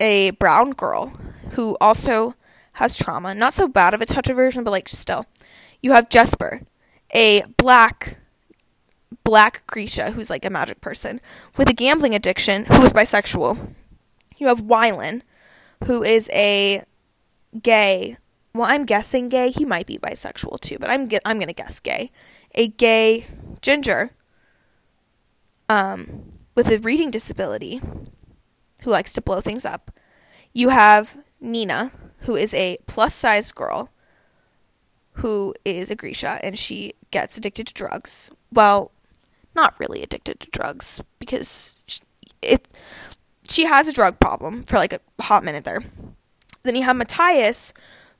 a 0.00 0.30
brown 0.32 0.70
girl 0.70 1.12
who 1.52 1.76
also 1.80 2.34
has 2.74 2.98
trauma. 2.98 3.34
Not 3.34 3.54
so 3.54 3.68
bad 3.68 3.94
of 3.94 4.00
a 4.00 4.06
touch 4.06 4.28
aversion, 4.28 4.64
but 4.64 4.70
like 4.70 4.88
still. 4.88 5.26
You 5.80 5.92
have 5.92 6.08
Jesper, 6.08 6.62
a 7.14 7.42
black 7.56 8.18
black 9.24 9.66
Grisha, 9.66 10.12
who's 10.12 10.30
like 10.30 10.44
a 10.44 10.50
magic 10.50 10.80
person, 10.80 11.20
with 11.56 11.68
a 11.68 11.74
gambling 11.74 12.14
addiction, 12.14 12.64
who 12.66 12.82
is 12.82 12.92
bisexual. 12.92 13.74
You 14.38 14.48
have 14.48 14.62
Wylan, 14.62 15.22
who 15.84 16.02
is 16.02 16.30
a 16.32 16.82
gay. 17.62 18.16
Well, 18.54 18.70
I'm 18.70 18.84
guessing 18.84 19.28
gay. 19.28 19.50
He 19.50 19.64
might 19.64 19.86
be 19.86 19.98
bisexual 19.98 20.60
too, 20.60 20.78
but 20.78 20.90
I'm 20.90 21.08
I'm 21.24 21.38
gonna 21.38 21.52
guess 21.52 21.80
gay. 21.80 22.10
A 22.54 22.68
gay 22.68 23.26
ginger, 23.62 24.10
um, 25.68 26.30
with 26.54 26.68
a 26.70 26.78
reading 26.78 27.10
disability, 27.10 27.80
who 28.84 28.90
likes 28.90 29.12
to 29.14 29.22
blow 29.22 29.40
things 29.40 29.64
up. 29.64 29.92
You 30.52 30.70
have 30.70 31.18
Nina, 31.40 31.92
who 32.20 32.36
is 32.36 32.54
a 32.54 32.78
plus 32.86 33.14
sized 33.14 33.54
girl, 33.54 33.90
who 35.14 35.54
is 35.64 35.90
a 35.90 35.96
Grisha, 35.96 36.38
and 36.42 36.58
she 36.58 36.94
gets 37.10 37.36
addicted 37.36 37.66
to 37.68 37.74
drugs. 37.74 38.30
Well, 38.52 38.92
not 39.54 39.74
really 39.78 40.02
addicted 40.02 40.40
to 40.40 40.50
drugs 40.50 41.02
because 41.18 41.82
it 42.42 42.66
she 43.48 43.64
has 43.66 43.88
a 43.88 43.92
drug 43.92 44.20
problem 44.20 44.62
for 44.62 44.76
like 44.76 44.92
a 44.92 45.00
hot 45.22 45.42
minute 45.44 45.64
there. 45.64 45.82
Then 46.62 46.76
you 46.76 46.84
have 46.84 46.96
Matthias, 46.96 47.72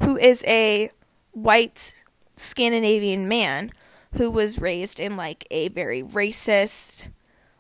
who 0.03 0.17
is 0.17 0.43
a 0.47 0.91
white 1.33 2.05
Scandinavian 2.37 3.29
man 3.29 3.71
who 4.15 4.31
was 4.31 4.59
raised 4.59 4.99
in 4.99 5.17
like 5.17 5.47
a 5.51 5.69
very 5.69 6.03
racist, 6.03 7.09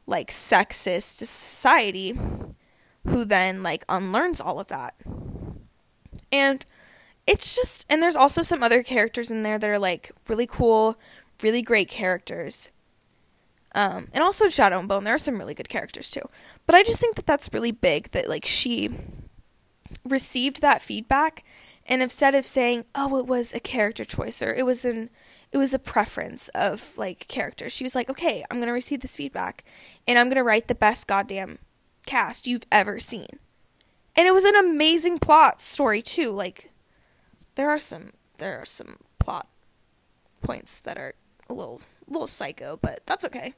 like 0.07 0.31
sexist 0.31 1.19
society, 1.19 2.19
who 3.07 3.25
then 3.25 3.63
like 3.63 3.85
unlearns 3.89 4.41
all 4.41 4.59
of 4.59 4.69
that. 4.69 4.95
And 6.33 6.65
it's 7.27 7.55
just, 7.55 7.87
and 7.89 8.03
there's 8.03 8.17
also 8.17 8.43
some 8.43 8.63
other 8.63 8.83
characters 8.83 9.31
in 9.31 9.43
there 9.43 9.59
that 9.59 9.69
are 9.69 9.79
like 9.79 10.13
really 10.29 10.47
cool, 10.47 10.99
really 11.43 11.63
great 11.63 11.89
characters. 11.89 12.71
Um, 13.75 14.09
and 14.13 14.23
also 14.23 14.49
Shadow 14.49 14.79
and 14.79 14.89
Bone, 14.89 15.05
there 15.05 15.15
are 15.15 15.19
some 15.19 15.39
really 15.39 15.55
good 15.55 15.69
characters 15.69 16.11
too. 16.11 16.29
But 16.67 16.75
I 16.75 16.83
just 16.83 17.01
think 17.01 17.17
that 17.17 17.27
that's 17.27 17.53
really 17.53 17.73
big 17.73 18.11
that 18.11 18.29
like 18.29 18.45
she 18.45 18.91
received 20.05 20.61
that 20.61 20.83
feedback 20.83 21.45
and 21.87 22.03
instead 22.03 22.35
of 22.35 22.47
saying, 22.47 22.85
"Oh, 22.95 23.17
it 23.19 23.27
was 23.27 23.53
a 23.53 23.61
character 23.61 24.05
choice 24.05 24.43
or 24.43 24.55
it 24.55 24.65
was 24.65 24.85
an 24.85 25.11
it 25.53 25.59
was 25.59 25.75
a 25.75 25.79
preference 25.79 26.49
of 26.51 26.97
like 26.97 27.27
characters." 27.29 27.73
She 27.73 27.85
was 27.85 27.95
like, 27.95 28.09
"Okay, 28.11 28.45
I'm 28.51 28.59
going 28.59 28.69
to 28.69 28.73
receive 28.73 29.01
this 29.01 29.17
feedback 29.17 29.65
and 30.07 30.19
I'm 30.19 30.27
going 30.27 30.37
to 30.37 30.45
write 30.45 30.69
the 30.69 30.75
best 30.75 31.07
goddamn 31.07 31.59
cast 32.07 32.47
you've 32.47 32.67
ever 32.71 32.99
seen." 32.99 33.39
And 34.17 34.27
it 34.27 34.35
was 34.35 34.45
an 34.45 34.57
amazing 34.57 35.19
plot 35.19 35.61
story 35.61 36.03
too. 36.03 36.31
Like 36.31 36.71
there 37.55 37.71
are 37.71 37.79
some 37.79 38.11
there 38.39 38.61
are 38.61 38.65
some 38.65 38.97
plot 39.19 39.49
points 40.43 40.81
that 40.81 40.99
are 40.99 41.15
a 41.49 41.55
little 41.55 41.81
little 42.07 42.27
psycho, 42.27 42.79
but 42.81 43.01
that's 43.07 43.25
okay. 43.25 43.55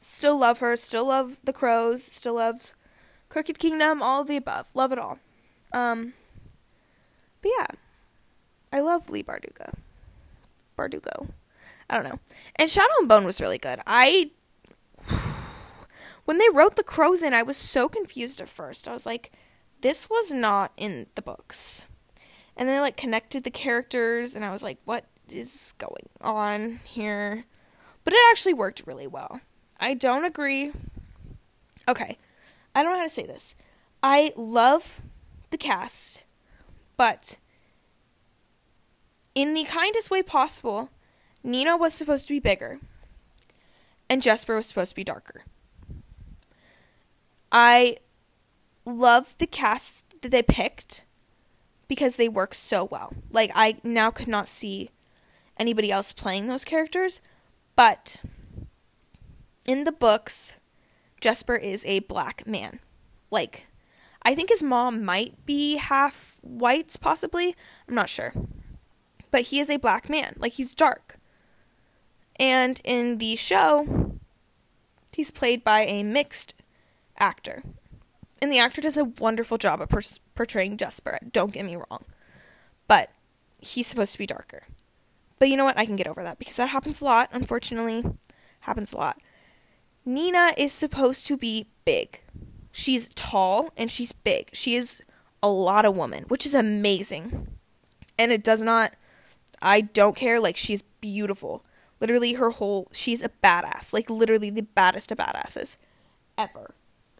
Still 0.00 0.38
love 0.38 0.58
her, 0.58 0.76
still 0.76 1.08
love 1.08 1.38
the 1.44 1.52
crows, 1.52 2.02
still 2.02 2.34
love 2.34 2.72
Crooked 3.28 3.58
Kingdom, 3.58 4.02
all 4.02 4.20
of 4.20 4.28
the 4.28 4.36
above. 4.36 4.68
Love 4.74 4.92
it 4.92 4.98
all. 4.98 5.18
Um 5.72 6.14
but 7.42 7.50
yeah. 7.58 7.66
I 8.72 8.80
love 8.80 9.10
Leigh 9.10 9.22
Bardugo. 9.22 9.74
Bardugo. 10.76 11.28
I 11.88 11.94
don't 11.94 12.04
know. 12.04 12.18
And 12.56 12.70
Shadow 12.70 12.92
and 12.98 13.08
Bone 13.08 13.24
was 13.24 13.40
really 13.40 13.58
good. 13.58 13.80
I 13.86 14.30
when 16.24 16.38
they 16.38 16.48
wrote 16.52 16.76
the 16.76 16.82
crows 16.82 17.22
in, 17.22 17.34
I 17.34 17.42
was 17.42 17.56
so 17.56 17.88
confused 17.88 18.40
at 18.40 18.48
first. 18.48 18.88
I 18.88 18.92
was 18.92 19.06
like, 19.06 19.32
this 19.80 20.08
was 20.08 20.32
not 20.32 20.72
in 20.76 21.06
the 21.14 21.22
books. 21.22 21.84
And 22.56 22.68
then 22.68 22.80
like 22.80 22.96
connected 22.96 23.44
the 23.44 23.50
characters 23.50 24.34
and 24.34 24.44
I 24.44 24.50
was 24.50 24.62
like, 24.62 24.78
what 24.84 25.06
is 25.30 25.74
going 25.78 26.08
on 26.20 26.80
here? 26.84 27.44
But 28.04 28.14
it 28.14 28.20
actually 28.30 28.54
worked 28.54 28.86
really 28.86 29.06
well. 29.06 29.40
I 29.80 29.94
don't 29.94 30.24
agree. 30.24 30.72
Okay. 31.88 32.18
I 32.74 32.82
don't 32.82 32.92
know 32.92 32.98
how 32.98 33.04
to 33.04 33.10
say 33.10 33.26
this. 33.26 33.54
I 34.02 34.32
love 34.36 35.00
the 35.50 35.58
cast, 35.58 36.24
but 36.96 37.38
in 39.34 39.54
the 39.54 39.64
kindest 39.64 40.10
way 40.10 40.22
possible, 40.22 40.90
Nina 41.42 41.76
was 41.76 41.92
supposed 41.92 42.26
to 42.28 42.32
be 42.32 42.40
bigger 42.40 42.80
and 44.08 44.22
Jesper 44.22 44.56
was 44.56 44.66
supposed 44.66 44.90
to 44.90 44.96
be 44.96 45.04
darker. 45.04 45.44
I 47.54 47.98
love 48.84 49.38
the 49.38 49.46
cast 49.46 50.20
that 50.22 50.32
they 50.32 50.42
picked 50.42 51.04
because 51.86 52.16
they 52.16 52.28
work 52.28 52.52
so 52.52 52.84
well. 52.84 53.14
Like 53.30 53.52
I 53.54 53.76
now 53.84 54.10
could 54.10 54.26
not 54.26 54.48
see 54.48 54.90
anybody 55.56 55.92
else 55.92 56.12
playing 56.12 56.48
those 56.48 56.64
characters, 56.64 57.20
but 57.76 58.22
in 59.64 59.84
the 59.84 59.92
books, 59.92 60.56
Jesper 61.20 61.54
is 61.54 61.86
a 61.86 62.00
black 62.00 62.44
man. 62.44 62.80
Like 63.30 63.68
I 64.22 64.34
think 64.34 64.48
his 64.48 64.62
mom 64.62 65.04
might 65.04 65.46
be 65.46 65.76
half 65.76 66.40
white 66.42 66.96
possibly. 67.00 67.54
I'm 67.88 67.94
not 67.94 68.08
sure. 68.08 68.32
But 69.30 69.42
he 69.42 69.60
is 69.60 69.70
a 69.70 69.76
black 69.76 70.10
man. 70.10 70.34
Like 70.38 70.54
he's 70.54 70.74
dark. 70.74 71.18
And 72.36 72.80
in 72.82 73.18
the 73.18 73.36
show, 73.36 74.18
he's 75.12 75.30
played 75.30 75.62
by 75.62 75.82
a 75.82 76.02
mixed 76.02 76.54
actor. 77.24 77.62
And 78.42 78.52
the 78.52 78.58
actor 78.58 78.82
does 78.82 78.98
a 78.98 79.04
wonderful 79.04 79.56
job 79.56 79.80
of 79.80 79.88
pers- 79.88 80.20
portraying 80.34 80.76
Jesper, 80.76 81.18
don't 81.32 81.52
get 81.52 81.64
me 81.64 81.76
wrong. 81.76 82.04
But 82.86 83.10
he's 83.58 83.86
supposed 83.86 84.12
to 84.12 84.18
be 84.18 84.26
darker. 84.26 84.64
But 85.38 85.48
you 85.48 85.56
know 85.56 85.64
what? 85.64 85.78
I 85.78 85.86
can 85.86 85.96
get 85.96 86.06
over 86.06 86.22
that 86.22 86.38
because 86.38 86.56
that 86.56 86.68
happens 86.68 87.00
a 87.00 87.06
lot, 87.06 87.30
unfortunately. 87.32 88.04
Happens 88.60 88.92
a 88.92 88.98
lot. 88.98 89.20
Nina 90.04 90.52
is 90.58 90.72
supposed 90.72 91.26
to 91.26 91.36
be 91.38 91.66
big. 91.86 92.20
She's 92.70 93.08
tall 93.14 93.70
and 93.76 93.90
she's 93.90 94.12
big. 94.12 94.50
She 94.52 94.74
is 94.74 95.02
a 95.42 95.48
lot 95.48 95.86
of 95.86 95.96
woman, 95.96 96.24
which 96.28 96.44
is 96.44 96.54
amazing. 96.54 97.48
And 98.18 98.32
it 98.32 98.44
does 98.44 98.60
not 98.60 98.94
I 99.62 99.80
don't 99.80 100.16
care 100.16 100.40
like 100.40 100.58
she's 100.58 100.82
beautiful. 101.00 101.64
Literally 102.00 102.34
her 102.34 102.50
whole 102.50 102.88
she's 102.92 103.22
a 103.22 103.30
badass. 103.42 103.94
Like 103.94 104.10
literally 104.10 104.50
the 104.50 104.62
baddest 104.62 105.10
of 105.10 105.18
badasses 105.18 105.78
ever 106.36 106.74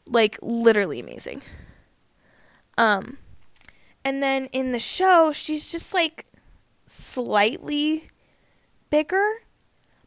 like 0.08 0.38
literally 0.42 1.00
amazing. 1.00 1.42
Um 2.76 3.18
and 4.04 4.22
then 4.22 4.46
in 4.46 4.72
the 4.72 4.78
show 4.78 5.32
she's 5.32 5.70
just 5.70 5.94
like 5.94 6.26
slightly 6.86 8.08
bigger, 8.90 9.42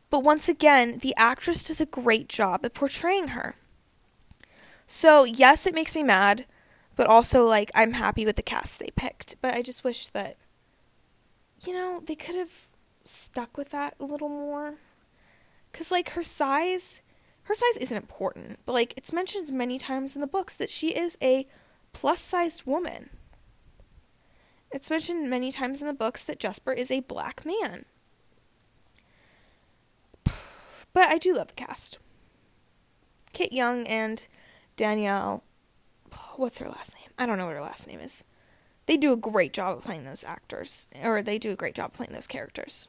but 0.09 0.23
once 0.23 0.47
again, 0.47 0.99
the 0.99 1.13
actress 1.17 1.67
does 1.67 1.81
a 1.81 1.85
great 1.85 2.29
job 2.29 2.63
at 2.63 2.73
portraying 2.73 3.29
her. 3.29 3.55
So, 4.85 5.25
yes, 5.25 5.67
it 5.67 5.73
makes 5.73 5.95
me 5.95 6.03
mad, 6.03 6.45
but 6.95 7.07
also 7.07 7.45
like 7.45 7.69
I'm 7.75 7.93
happy 7.93 8.25
with 8.25 8.37
the 8.37 8.43
cast 8.43 8.79
they 8.79 8.91
picked, 8.95 9.35
but 9.41 9.53
I 9.53 9.61
just 9.61 9.83
wish 9.83 10.07
that 10.09 10.37
you 11.65 11.73
know, 11.73 11.99
they 12.05 12.15
could 12.15 12.35
have 12.35 12.67
stuck 13.03 13.57
with 13.57 13.69
that 13.69 13.95
a 13.99 14.05
little 14.05 14.29
more. 14.29 14.75
Cuz 15.73 15.91
like 15.91 16.11
her 16.11 16.23
size 16.23 17.01
her 17.47 17.55
size 17.55 17.77
isn't 17.77 17.95
important, 17.95 18.59
but 18.65 18.73
like 18.73 18.93
it's 18.97 19.13
mentioned 19.13 19.53
many 19.53 19.79
times 19.79 20.15
in 20.15 20.21
the 20.21 20.27
books 20.27 20.53
that 20.55 20.69
she 20.69 20.89
is 20.89 21.17
a 21.21 21.47
plus 21.93 22.19
sized 22.19 22.65
woman. 22.65 23.09
It's 24.69 24.89
mentioned 24.89 25.29
many 25.29 25.49
times 25.49 25.79
in 25.79 25.87
the 25.87 25.93
books 25.93 26.25
that 26.25 26.41
Jesper 26.41 26.73
is 26.73 26.91
a 26.91 26.99
black 26.99 27.45
man. 27.45 27.85
But 30.93 31.09
I 31.09 31.19
do 31.19 31.35
love 31.35 31.49
the 31.49 31.53
cast. 31.53 31.99
Kit 33.31 33.53
Young 33.53 33.85
and 33.85 34.27
Danielle. 34.75 35.43
What's 36.35 36.57
her 36.57 36.67
last 36.67 36.95
name? 36.95 37.11
I 37.17 37.25
don't 37.25 37.37
know 37.37 37.45
what 37.45 37.55
her 37.55 37.61
last 37.61 37.87
name 37.87 37.99
is. 37.99 38.25
They 38.87 38.97
do 38.97 39.13
a 39.13 39.17
great 39.17 39.53
job 39.53 39.77
of 39.77 39.83
playing 39.83 40.05
those 40.05 40.23
actors, 40.23 40.87
or 41.01 41.21
they 41.21 41.37
do 41.37 41.51
a 41.51 41.55
great 41.55 41.75
job 41.75 41.93
playing 41.93 42.13
those 42.13 42.27
characters. 42.27 42.87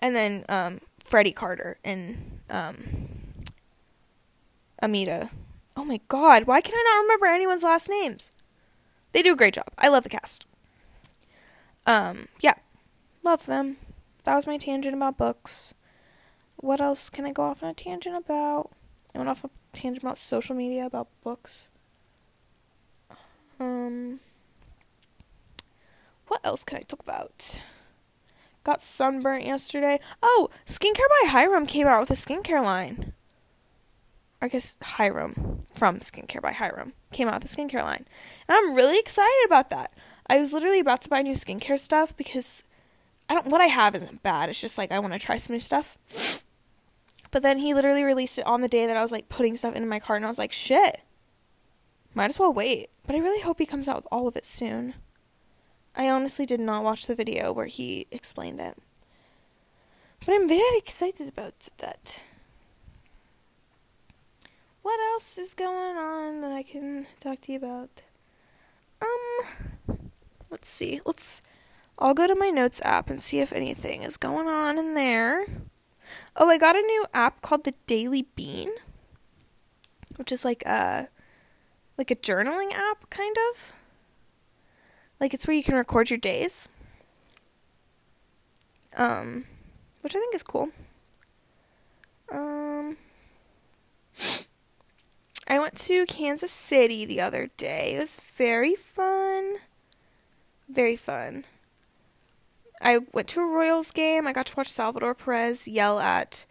And 0.00 0.16
then 0.16 0.44
um, 0.48 0.80
Freddie 1.04 1.32
Carter 1.32 1.76
and 1.84 2.40
um, 2.48 2.82
Amita. 4.82 5.30
Oh 5.76 5.84
my 5.84 6.00
god, 6.08 6.44
why 6.44 6.60
can 6.60 6.74
I 6.74 6.82
not 6.82 7.02
remember 7.02 7.26
anyone's 7.26 7.62
last 7.62 7.90
names? 7.90 8.32
They 9.12 9.22
do 9.22 9.34
a 9.34 9.36
great 9.36 9.54
job. 9.54 9.68
I 9.78 9.88
love 9.88 10.02
the 10.02 10.08
cast. 10.08 10.46
Um, 11.86 12.26
yeah. 12.40 12.54
Love 13.22 13.46
them. 13.46 13.76
That 14.24 14.34
was 14.34 14.46
my 14.46 14.56
tangent 14.56 14.94
about 14.94 15.18
books. 15.18 15.74
What 16.56 16.80
else 16.80 17.10
can 17.10 17.26
I 17.26 17.32
go 17.32 17.42
off 17.44 17.62
on 17.62 17.68
a 17.68 17.74
tangent 17.74 18.16
about? 18.16 18.70
I 19.14 19.18
went 19.18 19.28
off 19.28 19.44
a 19.44 19.50
tangent 19.72 20.02
about 20.02 20.18
social 20.18 20.56
media, 20.56 20.86
about 20.86 21.08
books. 21.22 21.68
Um, 23.60 24.20
what 26.28 26.40
else 26.42 26.64
can 26.64 26.78
I 26.78 26.82
talk 26.82 27.00
about? 27.00 27.60
Got 28.64 28.82
sunburnt 28.82 29.44
yesterday. 29.44 30.00
Oh, 30.22 30.48
Skincare 30.66 31.08
by 31.22 31.28
Hyram 31.28 31.68
came 31.68 31.86
out 31.86 32.00
with 32.00 32.10
a 32.10 32.14
skincare 32.14 32.62
line. 32.62 33.12
I 34.40 34.48
guess 34.48 34.76
Hyram 34.82 35.60
from 35.74 36.00
Skincare 36.00 36.42
by 36.42 36.52
Hyram 36.52 36.92
came 37.12 37.28
out 37.28 37.42
with 37.42 37.52
a 37.52 37.56
skincare 37.56 37.84
line. 37.84 38.06
And 38.48 38.56
I'm 38.56 38.74
really 38.74 38.98
excited 38.98 39.42
about 39.46 39.70
that. 39.70 39.92
I 40.26 40.38
was 40.38 40.52
literally 40.52 40.80
about 40.80 41.02
to 41.02 41.08
buy 41.08 41.22
new 41.22 41.34
skincare 41.34 41.78
stuff 41.78 42.16
because 42.16 42.64
I 43.28 43.34
don't 43.34 43.46
what 43.46 43.60
I 43.60 43.66
have 43.66 43.94
isn't 43.94 44.22
bad. 44.22 44.48
It's 44.48 44.60
just 44.60 44.78
like 44.78 44.92
I 44.92 44.98
want 44.98 45.12
to 45.12 45.18
try 45.18 45.36
some 45.36 45.54
new 45.54 45.60
stuff. 45.60 45.98
But 47.30 47.42
then 47.42 47.58
he 47.58 47.74
literally 47.74 48.02
released 48.02 48.38
it 48.38 48.46
on 48.46 48.60
the 48.60 48.68
day 48.68 48.86
that 48.86 48.96
I 48.96 49.02
was 49.02 49.12
like 49.12 49.28
putting 49.28 49.56
stuff 49.56 49.74
into 49.74 49.88
my 49.88 49.98
cart 49.98 50.18
and 50.18 50.26
I 50.26 50.28
was 50.28 50.38
like, 50.38 50.52
shit. 50.52 51.00
Might 52.14 52.30
as 52.30 52.38
well 52.38 52.52
wait. 52.52 52.88
But 53.06 53.16
I 53.16 53.18
really 53.18 53.42
hope 53.42 53.58
he 53.58 53.66
comes 53.66 53.88
out 53.88 53.96
with 53.96 54.08
all 54.12 54.28
of 54.28 54.36
it 54.36 54.44
soon. 54.44 54.94
I 55.96 56.08
honestly 56.08 56.46
did 56.46 56.60
not 56.60 56.84
watch 56.84 57.06
the 57.06 57.14
video 57.14 57.52
where 57.52 57.66
he 57.66 58.06
explained 58.10 58.60
it. 58.60 58.76
But 60.24 60.34
I'm 60.34 60.48
very 60.48 60.78
excited 60.78 61.28
about 61.28 61.68
that. 61.78 62.20
What 64.82 65.00
else 65.12 65.38
is 65.38 65.54
going 65.54 65.96
on 65.96 66.40
that 66.40 66.52
I 66.52 66.62
can 66.62 67.06
talk 67.20 67.40
to 67.42 67.52
you 67.52 67.58
about? 67.58 68.02
Um, 69.00 70.10
let's 70.50 70.68
see. 70.68 71.00
Let's. 71.04 71.40
I'll 71.98 72.14
go 72.14 72.26
to 72.26 72.34
my 72.34 72.50
notes 72.50 72.82
app 72.84 73.08
and 73.08 73.20
see 73.20 73.38
if 73.38 73.52
anything 73.52 74.02
is 74.02 74.16
going 74.16 74.48
on 74.48 74.78
in 74.78 74.94
there. 74.94 75.46
Oh, 76.36 76.48
I 76.48 76.58
got 76.58 76.76
a 76.76 76.80
new 76.80 77.06
app 77.14 77.40
called 77.40 77.64
the 77.64 77.74
Daily 77.86 78.26
Bean, 78.34 78.70
which 80.16 80.32
is 80.32 80.44
like 80.44 80.64
a 80.64 81.08
like 81.96 82.10
a 82.10 82.16
journaling 82.16 82.72
app 82.72 83.08
kind 83.10 83.36
of. 83.50 83.72
Like 85.20 85.34
it's 85.34 85.46
where 85.46 85.56
you 85.56 85.62
can 85.62 85.74
record 85.74 86.10
your 86.10 86.18
days. 86.18 86.68
Um 88.96 89.46
which 90.00 90.14
I 90.14 90.18
think 90.18 90.34
is 90.34 90.42
cool. 90.42 90.70
Um 92.30 92.96
I 95.46 95.58
went 95.58 95.76
to 95.76 96.06
Kansas 96.06 96.50
City 96.50 97.04
the 97.04 97.20
other 97.20 97.50
day. 97.56 97.94
It 97.94 97.98
was 97.98 98.18
very 98.36 98.74
fun. 98.74 99.56
Very 100.68 100.96
fun. 100.96 101.44
I 102.80 102.98
went 103.12 103.28
to 103.28 103.40
a 103.40 103.46
Royals 103.46 103.90
game. 103.92 104.26
I 104.26 104.32
got 104.32 104.46
to 104.46 104.56
watch 104.56 104.70
Salvador 104.70 105.14
Perez 105.14 105.68
yell 105.68 105.98
at 105.98 106.46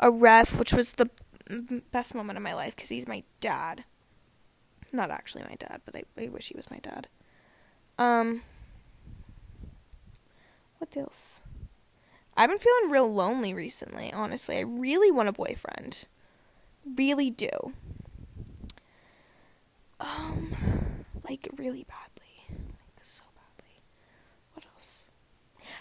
a 0.00 0.10
ref, 0.10 0.58
which 0.58 0.72
was 0.72 0.94
the 0.94 1.10
best 1.92 2.14
moment 2.14 2.36
of 2.36 2.42
my 2.42 2.54
life 2.54 2.74
because 2.76 2.90
he's 2.90 3.08
my 3.08 3.22
dad. 3.40 3.84
Not 4.92 5.10
actually 5.10 5.44
my 5.44 5.56
dad, 5.58 5.82
but 5.84 5.96
I, 5.96 6.02
I 6.18 6.28
wish 6.28 6.48
he 6.48 6.56
was 6.56 6.70
my 6.70 6.78
dad. 6.78 7.08
Um, 7.98 8.42
what 10.78 10.96
else? 10.96 11.40
I've 12.36 12.48
been 12.48 12.58
feeling 12.58 12.90
real 12.90 13.12
lonely 13.12 13.52
recently, 13.52 14.12
honestly. 14.12 14.58
I 14.58 14.60
really 14.60 15.10
want 15.10 15.28
a 15.28 15.32
boyfriend. 15.32 16.04
Really 16.96 17.30
do. 17.30 17.48
Um, 19.98 20.54
like 21.28 21.48
really 21.56 21.84
badly. 21.84 22.46
Like 22.48 23.02
so 23.02 23.24
badly. 23.34 23.82
What 24.54 24.64
else? 24.72 25.08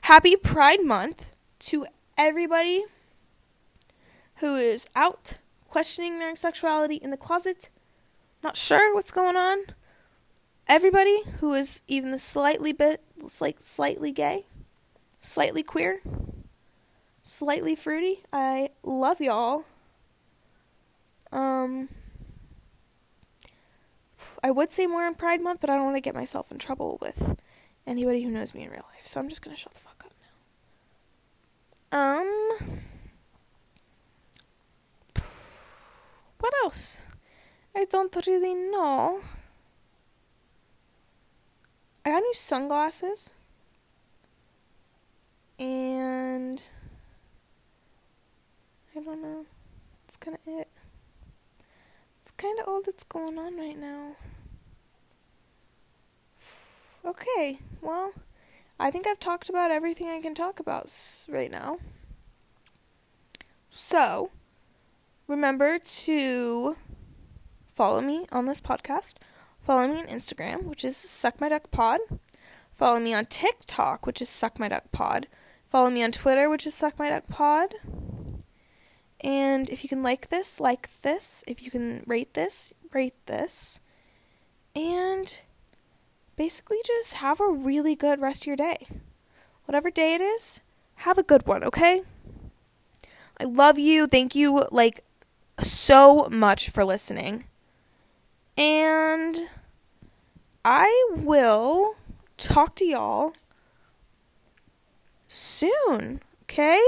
Happy 0.03 0.36
Pride 0.36 0.84
Month 0.84 1.32
to 1.60 1.86
everybody 2.17 2.86
who 4.38 4.56
is 4.56 4.88
out 4.95 5.38
questioning 5.69 6.17
their 6.17 6.36
sexuality 6.36 6.95
in 6.95 7.12
the 7.12 7.17
closet, 7.17 7.69
not 8.43 8.58
sure 8.58 8.95
what's 8.95 9.12
going 9.12 9.36
on. 9.36 9.60
Everybody 10.69 11.21
who 11.39 11.53
is 11.53 11.82
even 11.88 12.12
the 12.12 12.19
slightly 12.19 12.73
bit 12.73 13.01
like 13.39 13.58
slightly 13.60 14.12
gay, 14.12 14.43
slightly 15.21 15.63
queer, 15.63 16.01
slightly 17.23 17.73
fruity, 17.73 18.23
I 18.34 18.71
love 18.84 19.21
y'all. 19.21 19.63
Um 21.32 21.88
I 24.43 24.51
would 24.51 24.73
say 24.73 24.88
more 24.88 25.06
on 25.06 25.15
Pride 25.15 25.41
Month, 25.41 25.62
but 25.62 25.69
I 25.69 25.75
don't 25.75 25.86
want 25.86 25.95
to 25.95 26.01
get 26.01 26.13
myself 26.13 26.51
in 26.51 26.58
trouble 26.58 26.97
with 27.01 27.38
anybody 27.86 28.23
who 28.23 28.30
knows 28.30 28.53
me 28.53 28.63
in 28.63 28.69
real 28.69 28.86
life, 28.93 29.06
so 29.06 29.21
I'm 29.21 29.30
just 29.30 29.41
gonna 29.41 29.56
shut 29.56 29.73
the 29.73 29.80
fuck 29.80 30.03
up 30.06 30.13
now. 31.93 32.19
Um 32.19 32.49
what 36.39 36.53
else? 36.62 36.99
I 37.73 37.86
don't 37.86 38.13
really 38.27 38.53
know. 38.53 39.21
I 42.08 42.12
got 42.12 42.24
new 42.24 42.34
sunglasses. 42.34 43.32
And 45.60 46.63
I 48.96 49.02
don't 49.02 49.22
know. 49.22 49.46
That's 50.06 50.15
kind 50.15 50.38
of 50.38 50.54
it. 50.54 50.70
It's 52.17 52.32
kind 52.32 52.60
of 52.60 52.67
all 52.70 52.82
that's 52.82 53.04
going 53.04 53.38
on 53.38 53.58
right 53.58 53.78
now. 53.78 54.15
Okay, 57.04 57.60
well, 57.82 58.13
I 58.80 58.89
think 58.89 59.06
I've 59.06 59.20
talked 59.20 59.50
about 59.50 59.72
everything 59.72 60.08
I 60.08 60.22
can 60.22 60.34
talk 60.34 60.62
about 60.62 60.89
right 61.28 61.52
now. 61.52 61.80
So, 63.70 64.32
remember 65.28 65.78
to 65.78 66.78
follow 67.67 68.00
me 68.00 68.26
on 68.32 68.46
this 68.46 68.62
podcast. 68.62 69.15
Follow 69.67 69.86
me 69.89 69.99
on 69.99 70.08
Instagram, 70.08 70.63
which 70.63 70.86
is 70.86 70.95
Suck 70.95 71.41
My 71.41 71.49
Duck 71.49 71.71
Pod. 71.71 71.99
Follow 72.71 73.01
me 73.01 73.13
on 73.13 73.25
TikTok, 73.25 74.06
which 74.08 74.21
is 74.21 74.30
Suck 74.30 74.58
My 74.58 74.69
Duck 74.69 74.93
Pod. 74.93 75.27
Follow 75.65 75.89
me 75.89 76.01
on 76.01 76.13
Twitter, 76.13 76.49
which 76.49 76.65
is 76.65 76.73
Suck 76.73 76.97
My 76.97 77.10
Duck 77.10 77.27
Pod. 77.27 77.73
And 79.19 79.69
if 79.69 79.84
you 79.84 79.89
can 79.89 80.01
like 80.01 80.30
this, 80.30 80.62
like 80.62 80.89
this. 81.01 81.43
If 81.47 81.62
you 81.62 81.69
can 81.69 82.06
rate 82.08 82.34
this, 82.34 82.73
rate 82.93 83.15
this. 83.25 83.82
And 84.73 85.41
basically 86.38 86.77
just 86.86 87.15
have 87.15 87.41
a 87.41 87.51
really 87.51 87.93
good 87.93 88.21
rest 88.21 88.43
of 88.43 88.47
your 88.47 88.56
day. 88.56 88.88
Whatever 89.65 89.91
day 89.91 90.15
it 90.15 90.21
is, 90.21 90.62
have 90.95 91.17
a 91.17 91.23
good 91.23 91.45
one, 91.45 91.65
okay? 91.65 92.03
I 93.38 93.43
love 93.43 93.77
you. 93.77 94.08
Thank 94.08 94.34
you 94.34 94.65
like 94.71 95.03
so 95.60 96.30
much 96.32 96.69
for 96.69 96.86
listening. 96.86 97.47
And 98.58 99.38
I 100.69 101.12
will 101.15 101.95
talk 102.36 102.75
to 102.75 102.86
y'all 102.86 103.32
soon, 105.25 106.19
okay? 106.43 106.82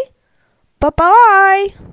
Bye 0.82 0.90
bye. 0.90 1.90